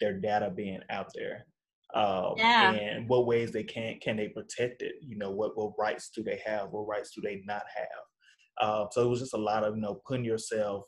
[0.00, 1.46] their data being out there?
[1.94, 2.72] Um, yeah.
[2.72, 4.94] and what ways they can can they protect it?
[5.00, 6.70] You know what what rights do they have?
[6.70, 8.04] What rights do they not have?
[8.60, 10.84] Uh, so it was just a lot of you know putting yourself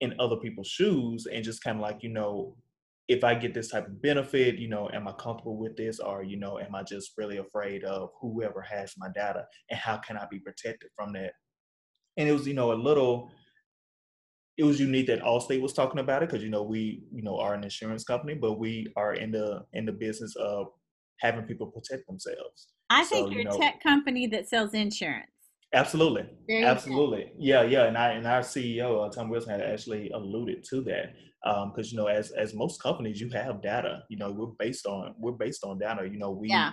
[0.00, 2.56] in other people's shoes and just kind of like you know
[3.08, 5.98] if i get this type of benefit you know am i comfortable with this?
[5.98, 9.96] Or you know am i just really afraid of whoever has my data and how
[9.96, 11.32] can i be protected from that?
[12.16, 13.32] And it was you know a little
[14.60, 17.38] it was unique that Allstate was talking about it because you know we you know
[17.38, 20.66] are an insurance company, but we are in the in the business of
[21.20, 22.68] having people protect themselves.
[22.90, 25.30] I think so, you're you know, a tech company that sells insurance.
[25.72, 26.28] Absolutely,
[26.62, 27.84] absolutely, yeah, yeah.
[27.84, 31.90] And I and our CEO uh, Tom Wilson had actually alluded to that because um,
[31.90, 34.02] you know as as most companies you have data.
[34.10, 36.06] You know we're based on we're based on data.
[36.06, 36.50] You know we.
[36.50, 36.72] Yeah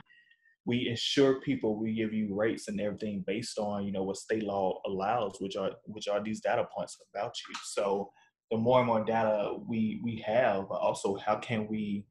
[0.67, 4.43] we insure people we give you rates and everything based on you know what state
[4.43, 7.55] law allows which are which are these data points about you.
[7.63, 8.11] So
[8.51, 12.05] the more and more data we we have but also how can we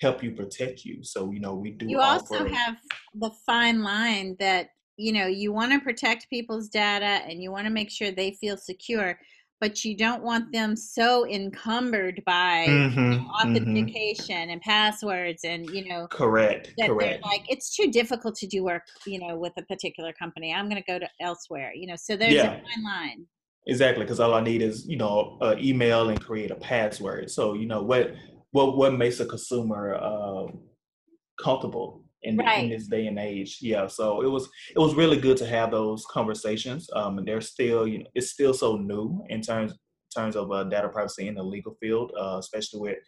[0.00, 1.02] help you protect you?
[1.02, 2.76] So you know we do you also have
[3.14, 7.66] the fine line that you know you want to protect people's data and you want
[7.66, 9.18] to make sure they feel secure
[9.60, 13.26] but you don't want them so encumbered by mm-hmm, mm-hmm.
[13.26, 14.50] authentication mm-hmm.
[14.50, 18.82] and passwords and you know correct that correct like it's too difficult to do work
[19.06, 22.16] you know with a particular company i'm going to go to elsewhere you know so
[22.16, 22.52] there's yeah.
[22.52, 23.26] a fine line
[23.66, 27.66] exactly because all i need is you know email and create a password so you
[27.66, 28.14] know what
[28.52, 30.46] what what makes a consumer uh,
[31.40, 32.64] comfortable in, right.
[32.64, 33.58] in this day and age.
[33.60, 36.88] Yeah, so it was it was really good to have those conversations.
[36.94, 40.50] Um, and they're still you know it's still so new in terms in terms of
[40.50, 42.98] uh, data privacy in the legal field, uh, especially with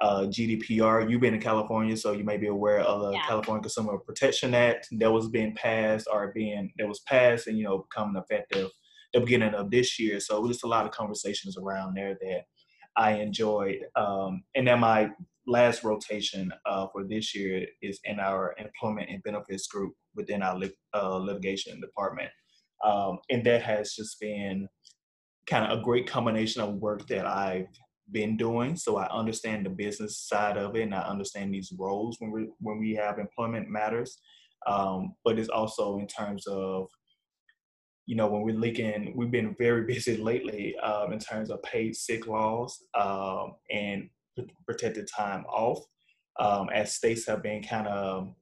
[0.00, 1.08] uh, GDPR.
[1.08, 3.26] You've been in California, so you may be aware of the yeah.
[3.26, 7.64] California Consumer Protection Act that was being passed or being that was passed and you
[7.64, 8.70] know becoming effective
[9.14, 10.20] the beginning of this year.
[10.20, 12.42] So just a lot of conversations around there that
[12.96, 13.78] I enjoyed.
[13.96, 15.10] Um, and then my
[15.46, 20.60] last rotation uh, for this year is in our employment and benefits group within our
[20.94, 22.30] uh, litigation department.
[22.84, 24.68] Um, and that has just been
[25.46, 27.68] kind of a great combination of work that I've
[28.10, 28.76] been doing.
[28.76, 32.48] So I understand the business side of it and I understand these roles when we
[32.60, 34.18] when we have employment matters.
[34.66, 36.88] Um, but it's also in terms of
[38.06, 41.96] you know, when we're leaking, we've been very busy lately um, in terms of paid
[41.96, 44.08] sick laws um, and
[44.66, 45.84] protected time off,
[46.38, 48.34] um, as states have been kind of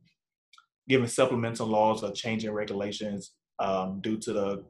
[0.88, 4.64] giving supplemental laws or changing regulations um, due to the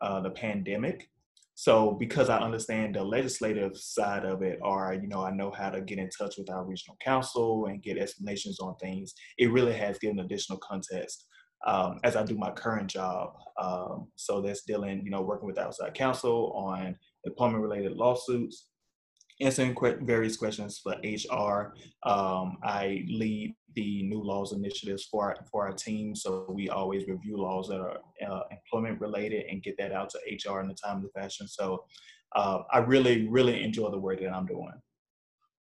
[0.00, 1.08] uh, the pandemic.
[1.56, 5.70] So because I understand the legislative side of it, or you know, I know how
[5.70, 9.74] to get in touch with our regional counsel and get explanations on things, it really
[9.74, 11.26] has given additional context
[11.64, 13.34] um, as I do my current job.
[13.60, 18.68] Um, so that's dealing, you know, working with outside counsel on employment related lawsuits,
[19.40, 21.74] answering various questions for HR.
[22.08, 26.14] Um, I lead the new laws initiatives for our, for our team.
[26.14, 30.18] So we always review laws that are uh, employment related and get that out to
[30.50, 31.48] HR in a timely fashion.
[31.48, 31.84] So
[32.36, 34.72] uh, I really, really enjoy the work that I'm doing.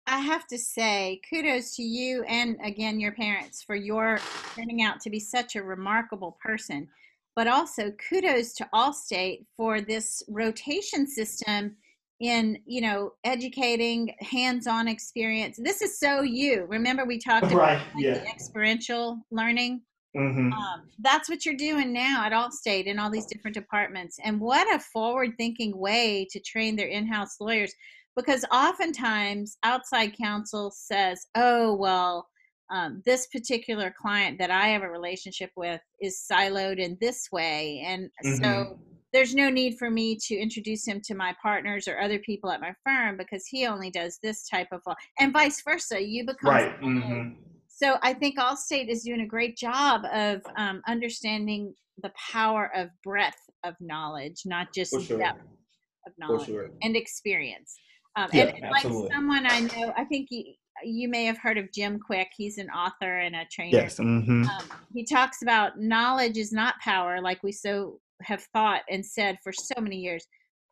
[0.06, 4.18] I have to say, kudos to you and again your parents for your
[4.54, 6.88] turning out to be such a remarkable person.
[7.34, 11.76] But also kudos to Allstate for this rotation system
[12.22, 17.82] in you know educating hands-on experience this is so you remember we talked about right,
[17.94, 18.24] like, yeah.
[18.32, 19.82] experiential learning
[20.16, 20.52] mm-hmm.
[20.52, 24.72] um, that's what you're doing now at allstate in all these different departments and what
[24.72, 27.74] a forward-thinking way to train their in-house lawyers
[28.14, 32.28] because oftentimes outside counsel says oh well
[32.70, 37.82] um, this particular client that i have a relationship with is siloed in this way
[37.86, 38.42] and mm-hmm.
[38.42, 38.78] so
[39.12, 42.60] there's no need for me to introduce him to my partners or other people at
[42.60, 46.50] my firm because he only does this type of law and vice versa you become
[46.50, 47.30] right mm-hmm.
[47.68, 52.88] so i think allstate is doing a great job of um, understanding the power of
[53.04, 55.18] breadth of knowledge not just sure.
[55.18, 55.42] depth
[56.06, 56.70] of knowledge sure.
[56.82, 57.76] and experience
[58.16, 59.02] Um, yeah, and absolutely.
[59.02, 60.54] like someone I know, I think you,
[60.84, 62.28] you may have heard of Jim Kwik.
[62.36, 63.78] He's an author and a trainer.
[63.78, 63.98] Yes.
[63.98, 64.44] Mm-hmm.
[64.44, 69.38] Um, he talks about knowledge is not power, like we so have thought and said
[69.42, 70.26] for so many years.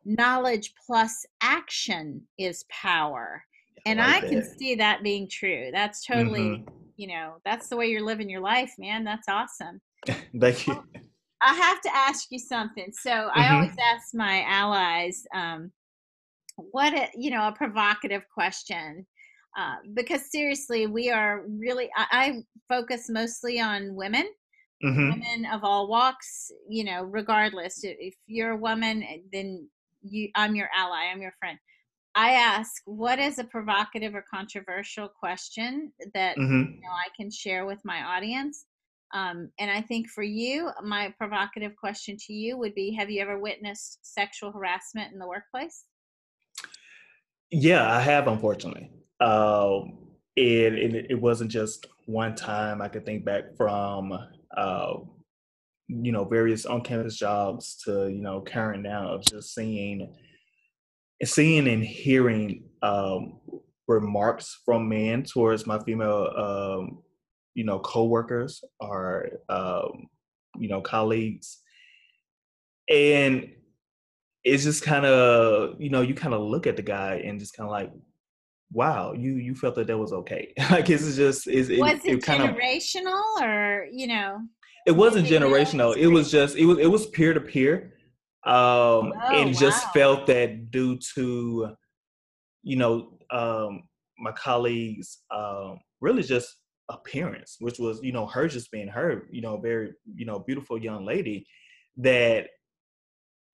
[0.05, 3.43] Knowledge plus action is power.
[3.85, 5.69] And I, like I can see that being true.
[5.71, 6.73] That's totally, mm-hmm.
[6.97, 9.03] you know, that's the way you're living your life, man.
[9.03, 9.81] That's awesome.
[10.07, 10.73] Thank you.
[10.73, 10.85] Well,
[11.41, 12.91] I have to ask you something.
[12.93, 13.39] So mm-hmm.
[13.39, 15.71] I always ask my allies, um,
[16.55, 19.05] what a, you know, a provocative question,
[19.57, 21.89] uh, because seriously, we are really.
[21.95, 22.43] I, I
[22.73, 24.27] focus mostly on women,
[24.83, 25.09] mm-hmm.
[25.09, 26.51] women of all walks.
[26.69, 29.67] You know, regardless if you're a woman, eh, then
[30.03, 31.09] you, I'm your ally.
[31.11, 31.57] I'm your friend.
[32.13, 36.73] I ask, what is a provocative or controversial question that mm-hmm.
[36.73, 38.65] you know I can share with my audience?
[39.13, 43.21] Um, and I think for you, my provocative question to you would be Have you
[43.21, 45.83] ever witnessed sexual harassment in the workplace?
[47.51, 48.89] Yeah, I have, unfortunately.
[49.21, 49.97] Um,
[50.37, 52.81] and, and it, wasn't just one time.
[52.81, 54.17] I could think back from,
[54.57, 54.93] uh,
[55.87, 60.11] you know, various on campus jobs to, you know, current now of just seeing,
[61.23, 63.39] seeing and hearing um,
[63.87, 67.03] remarks from men towards my female um,
[67.53, 70.07] you know coworkers or um,
[70.57, 71.59] you know colleagues
[72.89, 73.49] and
[74.43, 77.55] it's just kind of you know you kind of look at the guy and just
[77.55, 77.91] kind of like
[78.71, 82.15] wow you you felt that that was okay like it's just it's, it, was it,
[82.15, 84.39] it kind generational of, or you know
[84.87, 87.93] it wasn't generational it was just it was it was peer to peer
[88.45, 91.75] um oh, and just felt that due to
[92.63, 93.83] you know um
[94.17, 96.57] my colleagues um really just
[96.91, 100.77] appearance, which was, you know, her just being her, you know, very, you know, beautiful
[100.77, 101.47] young lady,
[101.97, 102.47] that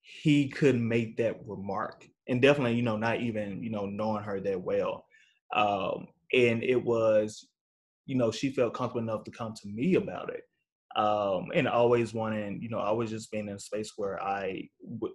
[0.01, 2.07] he could make that remark.
[2.27, 5.05] And definitely, you know, not even, you know, knowing her that well.
[5.53, 7.47] Um, and it was,
[8.05, 10.43] you know, she felt comfortable enough to come to me about it.
[10.99, 15.11] Um, and always wanting, you know, always just being in a space where I would,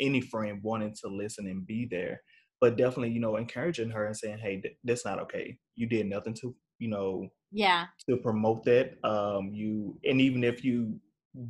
[0.00, 2.22] any friend wanting to listen and be there
[2.60, 6.34] but definitely you know encouraging her and saying hey that's not okay you did nothing
[6.34, 11.00] to you know yeah to promote that um you and even if you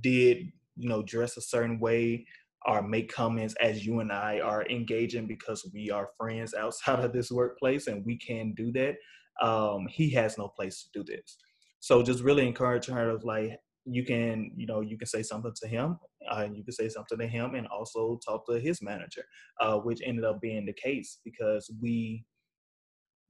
[0.00, 2.26] did you know dress a certain way
[2.66, 7.12] or make comments as you and I are engaging because we are friends outside of
[7.12, 8.96] this workplace and we can do that
[9.40, 11.38] um he has no place to do this
[11.80, 13.52] so just really encouraging her of like
[13.86, 15.98] you can you know you can say something to him
[16.30, 19.24] uh, and you can say something to him and also talk to his manager
[19.60, 22.22] uh, which ended up being the case because we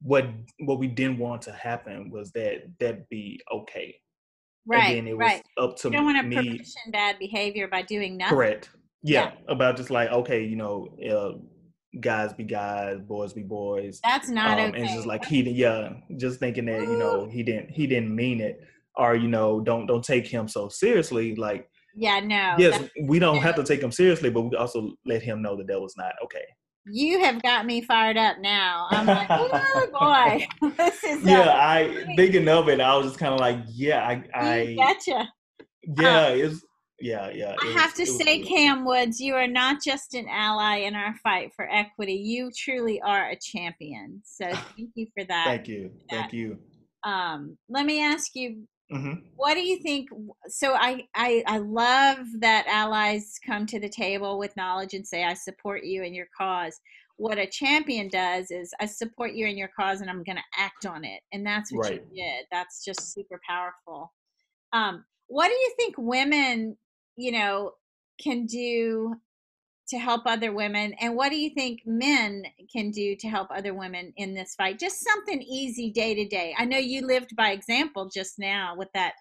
[0.03, 0.27] what
[0.61, 3.95] what we didn't want to happen was that that be okay.
[4.67, 4.97] Right.
[4.97, 5.43] And then it was right.
[5.59, 8.37] up to you don't want to permission bad behavior by doing nothing.
[8.37, 8.71] Correct.
[9.03, 9.53] Yeah, yeah.
[9.53, 11.39] About just like okay, you know, uh,
[12.01, 14.01] guys be guys, boys be boys.
[14.05, 14.77] That's not um, okay.
[14.77, 18.15] And it's just like he, yeah, just thinking that you know he didn't he didn't
[18.15, 18.61] mean it,
[18.97, 21.35] or you know don't don't take him so seriously.
[21.35, 22.57] Like yeah, no.
[22.59, 25.67] Yes, we don't have to take him seriously, but we also let him know that
[25.69, 26.45] that was not okay
[26.87, 28.87] you have got me fired up now.
[28.91, 31.51] I'm like, oh boy, this is yeah.
[31.55, 35.29] I thinking of it, I was just kind of like, yeah, I, I gotcha.
[35.83, 36.65] Yeah, um, it's
[37.01, 37.57] yeah, yeah.
[37.61, 41.53] I have to say, Cam Woods, you are not just an ally in our fight
[41.55, 42.15] for equity.
[42.15, 44.23] You truly are a champion.
[44.25, 44.45] So
[44.77, 45.45] thank you for that.
[45.47, 46.59] thank you, thank you.
[47.05, 49.21] Um, let me ask you Mm-hmm.
[49.37, 50.09] What do you think?
[50.49, 55.25] So I, I I love that allies come to the table with knowledge and say
[55.25, 56.81] I support you and your cause.
[57.17, 60.61] What a champion does is I support you in your cause and I'm going to
[60.61, 62.03] act on it, and that's what right.
[62.13, 62.47] you did.
[62.51, 64.13] That's just super powerful.
[64.73, 66.77] Um, what do you think women,
[67.17, 67.73] you know,
[68.21, 69.15] can do
[69.89, 73.75] to help other women and what do you think men can do to help other
[73.75, 74.79] women in this fight?
[74.79, 76.55] Just something easy day to day.
[76.57, 79.15] I know you lived by example just now with that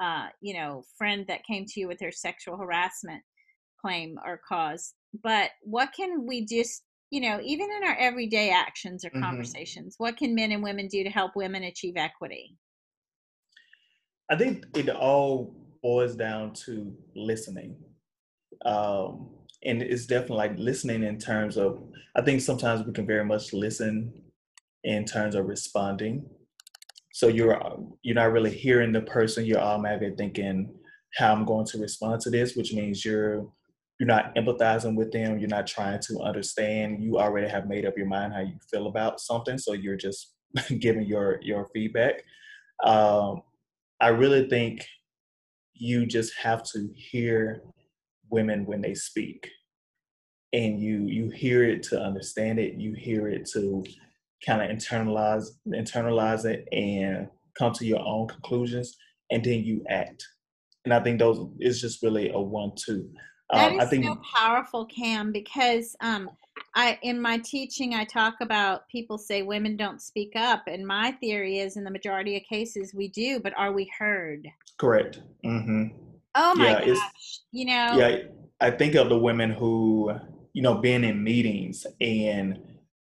[0.00, 3.22] uh, you know friend that came to you with her sexual harassment
[3.80, 9.04] claim or cause but what can we just you know even in our everyday actions
[9.04, 9.22] or mm-hmm.
[9.22, 12.56] conversations what can men and women do to help women achieve equity?
[14.30, 17.76] I think it all boils down to listening.
[18.64, 19.30] Um,
[19.64, 21.82] and it's definitely like listening in terms of
[22.16, 24.12] i think sometimes we can very much listen
[24.84, 26.24] in terms of responding.
[27.12, 27.60] So you're
[28.02, 30.74] you're not really hearing the person you're automatically thinking
[31.14, 33.46] how i'm going to respond to this which means you're
[34.00, 37.98] you're not empathizing with them you're not trying to understand you already have made up
[37.98, 40.32] your mind how you feel about something so you're just
[40.78, 42.22] giving your your feedback.
[42.82, 43.42] Um,
[44.00, 44.86] i really think
[45.82, 47.60] you just have to hear
[48.30, 49.50] women when they speak.
[50.52, 53.82] and you you hear it to understand it you hear it to
[54.46, 57.26] kind of internalize internalize it and
[57.58, 58.96] come to your own conclusions
[59.30, 60.20] and then you act
[60.84, 63.08] and i think those is just really a one-two
[63.50, 66.30] that um, is I think, so powerful cam because um
[66.74, 71.12] I in my teaching I talk about people say women don't speak up and my
[71.12, 74.46] theory is in the majority of cases we do but are we heard?
[74.78, 75.20] Correct.
[75.44, 75.96] Mm-hmm.
[76.34, 77.96] oh my yeah, gosh you know?
[77.96, 78.16] Yeah
[78.62, 80.12] I think of the women who
[80.52, 82.60] you know being in meetings and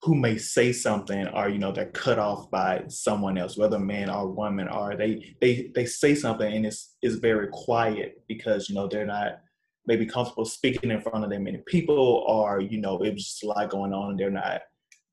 [0.03, 4.09] who may say something or you know they're cut off by someone else whether man
[4.09, 8.75] or woman or they they they say something and it's it's very quiet because you
[8.75, 9.39] know they're not
[9.87, 13.43] maybe comfortable speaking in front of that many people or you know it was just
[13.43, 14.61] a lot going on and they're not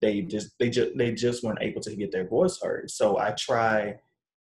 [0.03, 2.91] they just they just they just weren't able to get their voice heard.
[2.91, 3.97] So i try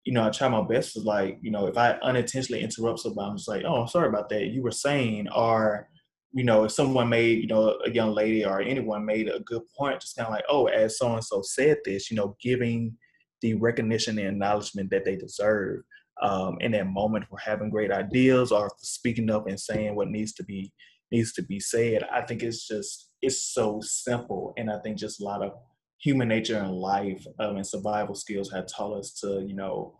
[0.03, 3.27] you know i try my best to like you know if i unintentionally interrupt somebody
[3.27, 4.47] i'm just like oh i'm sorry about that.
[4.47, 5.89] You were saying or
[6.33, 9.61] you know if someone made you know a young lady or anyone made a good
[9.77, 12.95] point just kind of like oh as so and so said this you know giving
[13.41, 15.81] the recognition and acknowledgement that they deserve
[16.21, 20.33] um, in that moment for having great ideas or speaking up and saying what needs
[20.33, 20.71] to be
[21.11, 22.03] needs to be said.
[22.11, 25.53] I think it's just it's so simple, and I think just a lot of
[26.01, 29.97] human nature and life um, and survival skills have taught us to you know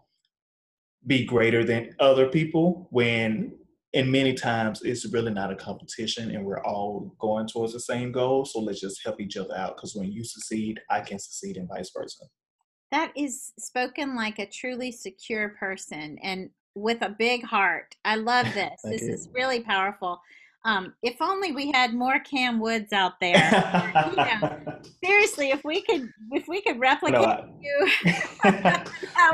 [1.07, 3.53] be greater than other people when
[3.93, 8.11] and many times it's really not a competition and we're all going towards the same
[8.11, 8.43] goal.
[8.43, 11.70] So let's just help each other out because when you succeed i can succeed and
[11.70, 12.26] vice versa
[12.96, 17.93] that is spoken like a truly secure person and with a big heart.
[18.06, 18.82] I love this.
[18.84, 19.14] this you.
[19.14, 20.22] is really powerful.
[20.64, 23.36] Um, if only we had more Cam Woods out there.
[24.10, 28.14] you know, seriously, if we could, if we could replicate no, you.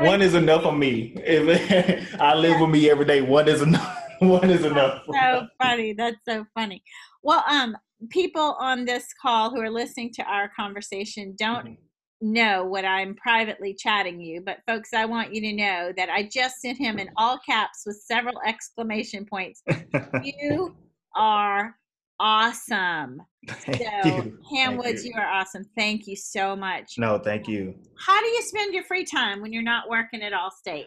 [0.00, 1.14] one is enough for me.
[1.18, 3.98] If I live with me every day, one is enough.
[4.18, 5.04] One is enough.
[5.06, 5.94] so funny.
[5.94, 6.82] That's so funny.
[7.22, 7.76] Well, um,
[8.10, 11.82] people on this call who are listening to our conversation don't mm-hmm
[12.22, 16.28] know what I'm privately chatting you, but folks, I want you to know that I
[16.32, 19.62] just sent him in all caps with several exclamation points.
[20.22, 20.74] you
[21.16, 21.76] are
[22.20, 23.20] awesome.
[23.48, 24.38] Thank so, you.
[24.50, 25.12] Cam Woods, you.
[25.14, 25.64] you are awesome.
[25.76, 26.94] Thank you so much.
[26.96, 27.74] No, thank you.
[27.98, 30.86] How do you spend your free time when you're not working at Allstate?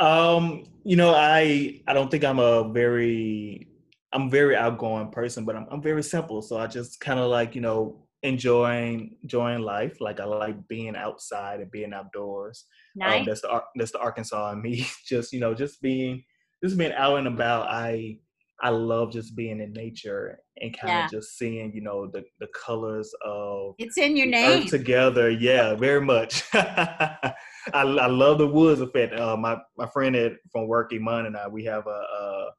[0.00, 3.68] Um, you know, I I don't think I'm a very
[4.12, 6.42] I'm very outgoing person, but I'm I'm very simple.
[6.42, 10.00] So I just kind of like, you know, enjoying enjoying life.
[10.00, 12.64] Like I like being outside and being outdoors.
[13.00, 13.20] Um, nice.
[13.20, 14.86] Um, that's the that's the Arkansas and me.
[15.06, 16.22] just you know, just being
[16.62, 17.68] just being out and about.
[17.68, 18.18] I
[18.62, 21.04] I love just being in nature and kind yeah.
[21.06, 25.30] of just seeing you know the the colors of it's in your name together.
[25.30, 26.42] Yeah, very much.
[26.52, 27.32] I,
[27.74, 29.18] I love the woods effect.
[29.18, 32.50] Uh, my my friend at, from work, Iman, and I, we have a, a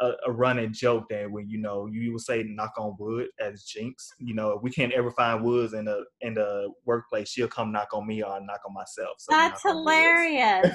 [0.00, 3.64] a, a, running joke that when you know you will say knock on wood as
[3.64, 4.10] jinx.
[4.18, 7.72] You know, if we can't ever find woods in the in the workplace, she'll come
[7.72, 9.16] knock on me or I'll knock on myself.
[9.18, 10.66] So that's hilarious.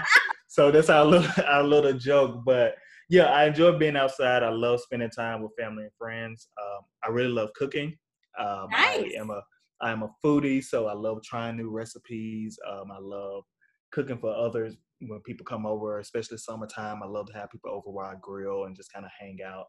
[0.48, 2.42] so that's our little our little joke.
[2.44, 2.74] But
[3.08, 4.42] yeah, I enjoy being outside.
[4.42, 6.48] I love spending time with family and friends.
[6.60, 7.96] Um, I really love cooking.
[8.38, 9.04] Um, nice.
[9.04, 9.42] I am a
[9.80, 12.58] I am a foodie, so I love trying new recipes.
[12.70, 13.44] Um, I love
[13.92, 14.76] cooking for others
[15.08, 17.02] when people come over, especially summertime.
[17.02, 19.66] I love to have people over where I grill and just kind of hang out.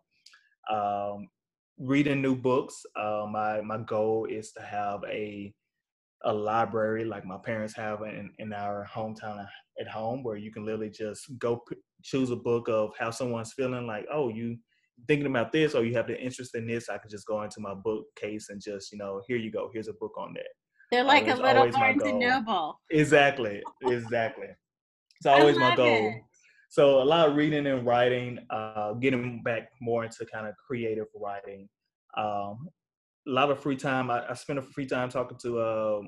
[0.72, 1.28] Um,
[1.78, 2.82] reading new books.
[2.96, 5.54] Uh, my my goal is to have a
[6.26, 9.46] a library like my parents have in, in our hometown
[9.80, 13.54] at home, where you can literally just go p- choose a book of how someone's
[13.54, 13.86] feeling.
[13.86, 14.58] Like, oh, you
[15.08, 16.88] thinking about this, or you have the interest in this.
[16.90, 19.70] I can just go into my bookcase and just you know, here you go.
[19.74, 20.48] Here's a book on that.
[20.92, 22.80] They're like always, a little Barnes and Noble.
[22.92, 24.48] Exactly, exactly.
[25.18, 26.10] It's always my goal.
[26.10, 26.24] It.
[26.70, 31.06] So a lot of reading and writing, uh, getting back more into kind of creative
[31.16, 31.70] writing.
[32.18, 32.68] Um,
[33.28, 34.10] a lot of free time.
[34.10, 36.02] I, I spend a free time talking to uh,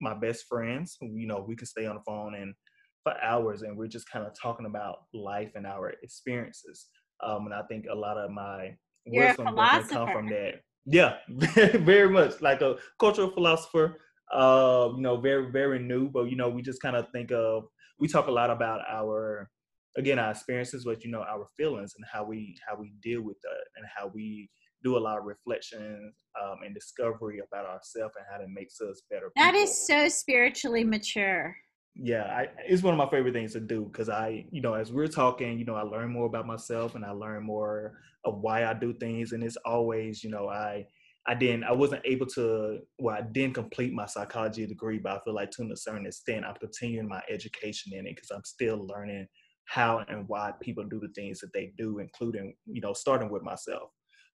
[0.00, 0.96] my best friends.
[1.00, 2.54] You know, we can stay on the phone and
[3.02, 6.86] for hours, and we're just kind of talking about life and our experiences.
[7.22, 9.54] Um, and I think a lot of my You're wisdom
[9.88, 10.62] come from that.
[10.86, 13.98] Yeah, very much like a cultural philosopher
[14.32, 17.64] uh, you know, very, very new, but, you know, we just kind of think of,
[17.98, 19.50] we talk a lot about our,
[19.96, 23.40] again, our experiences, but, you know, our feelings and how we, how we deal with
[23.42, 24.50] that and how we
[24.82, 29.02] do a lot of reflection um, and discovery about ourselves and how that makes us
[29.10, 29.32] better.
[29.36, 29.62] That people.
[29.62, 31.56] is so spiritually mature.
[31.94, 34.92] Yeah, I, it's one of my favorite things to do because I, you know, as
[34.92, 38.66] we're talking, you know, I learn more about myself and I learn more of why
[38.66, 39.32] I do things.
[39.32, 40.86] And it's always, you know, I,
[41.26, 45.24] I didn't, I wasn't able to, well, I didn't complete my psychology degree, but I
[45.24, 48.86] feel like to a certain extent, I'm continuing my education in it because I'm still
[48.86, 49.26] learning
[49.66, 53.42] how and why people do the things that they do, including, you know, starting with
[53.42, 53.90] myself.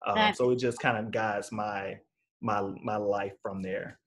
[0.07, 1.99] Um, so it just kind of guides my
[2.41, 3.99] my my life from there.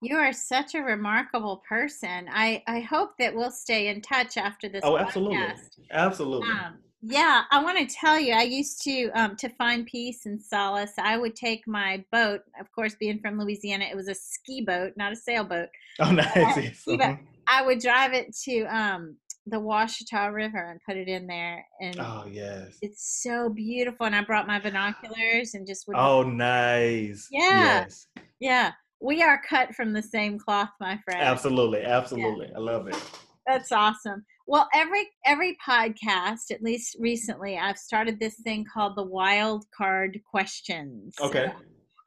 [0.00, 2.28] You are such a remarkable person.
[2.28, 4.82] I I hope that we'll stay in touch after this.
[4.82, 5.54] Oh, absolutely,
[5.90, 6.64] absolutely.
[6.66, 10.42] Um, yeah, I want to tell you, I used to um, to find peace and
[10.42, 10.92] solace.
[10.98, 12.40] I would take my boat.
[12.60, 15.68] Of course, being from Louisiana, it was a ski boat, not a sailboat.
[16.00, 16.86] Oh, nice.
[16.86, 17.16] Uh,
[17.48, 21.96] I would drive it to um, the Ouachita River and put it in there, and
[21.98, 24.06] oh yes, it's so beautiful.
[24.06, 25.96] And I brought my binoculars and just would.
[25.96, 27.26] Oh, nice.
[27.32, 27.80] Yeah.
[27.80, 28.06] Yes.
[28.38, 31.20] Yeah, we are cut from the same cloth, my friend.
[31.20, 32.46] Absolutely, absolutely.
[32.50, 32.58] Yeah.
[32.58, 32.96] I love it.
[33.44, 34.24] That's awesome.
[34.48, 40.18] Well, every every podcast, at least recently, I've started this thing called the wild card
[40.28, 41.14] questions.
[41.20, 41.52] Okay.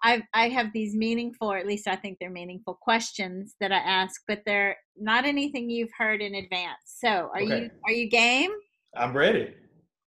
[0.03, 3.77] I I have these meaningful, or at least I think they're meaningful questions that I
[3.77, 6.81] ask, but they're not anything you've heard in advance.
[6.85, 7.61] So, are okay.
[7.61, 8.49] you are you game?
[8.97, 9.53] I'm ready.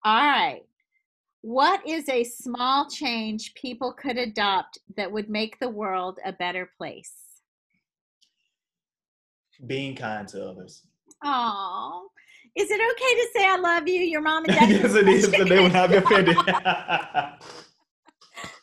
[0.05, 0.61] All right.
[1.41, 6.69] What is a small change people could adopt that would make the world a better
[6.77, 7.15] place?
[9.65, 10.83] Being kind to others.
[11.23, 12.07] Oh,
[12.55, 14.01] is it okay to say I love you?
[14.01, 14.69] Your mom and dad.
[14.69, 15.25] yes, it is.
[15.25, 16.35] So they will not be offended.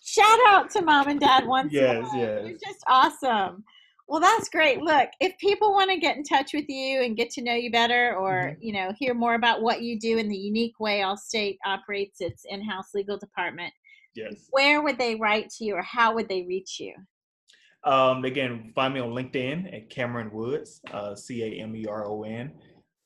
[0.04, 1.72] Shout out to mom and dad once.
[1.72, 2.42] Yes, yes.
[2.44, 3.64] You're just awesome.
[4.08, 4.80] Well, that's great.
[4.80, 7.72] Look, if people want to get in touch with you and get to know you
[7.72, 8.62] better, or mm-hmm.
[8.62, 12.44] you know, hear more about what you do in the unique way Allstate operates its
[12.48, 13.72] in-house legal department,
[14.14, 16.94] yes, where would they write to you, or how would they reach you?
[17.86, 22.04] Um, again, find me on LinkedIn at Cameron Woods, uh, C A M E R
[22.06, 22.52] O N.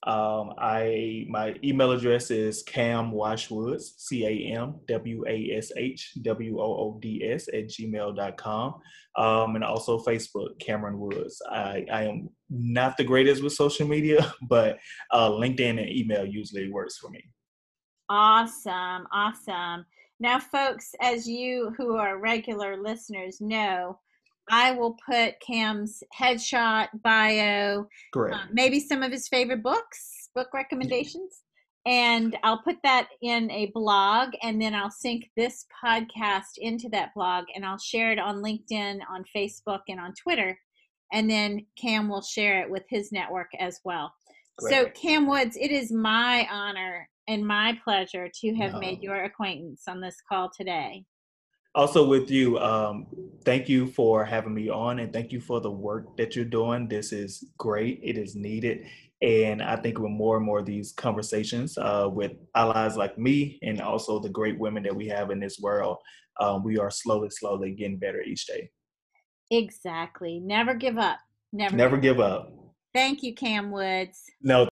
[0.06, 6.14] Um, I my email address is Cam Washwoods, C A M W A S H
[6.22, 8.74] W O O D S at gmail.com.
[9.16, 11.42] Um, and also Facebook, Cameron Woods.
[11.50, 14.78] I, I am not the greatest with social media, but
[15.10, 17.22] uh, LinkedIn and email usually works for me.
[18.08, 19.84] Awesome, awesome.
[20.18, 23.98] Now, folks, as you who are regular listeners know,
[24.48, 28.34] I will put Cam's headshot, bio, Great.
[28.34, 31.42] Uh, maybe some of his favorite books, book recommendations.
[31.86, 37.14] And I'll put that in a blog and then I'll sync this podcast into that
[37.14, 40.58] blog and I'll share it on LinkedIn, on Facebook, and on Twitter.
[41.12, 44.12] And then Cam will share it with his network as well.
[44.58, 44.74] Great.
[44.74, 48.78] So, Cam Woods, it is my honor and my pleasure to have no.
[48.78, 51.04] made your acquaintance on this call today
[51.74, 53.06] also with you um,
[53.44, 56.88] thank you for having me on and thank you for the work that you're doing.
[56.88, 58.00] This is great.
[58.02, 58.86] It is needed.
[59.22, 63.58] And i think with more and more of these conversations uh, with allies like me
[63.62, 65.98] and also the great women that we have in this world
[66.40, 68.70] um, we are slowly slowly getting better each day.
[69.50, 70.40] Exactly.
[70.40, 71.18] Never give up.
[71.52, 72.52] Never never give up.
[72.94, 74.22] Thank you cam woods.
[74.42, 74.68] No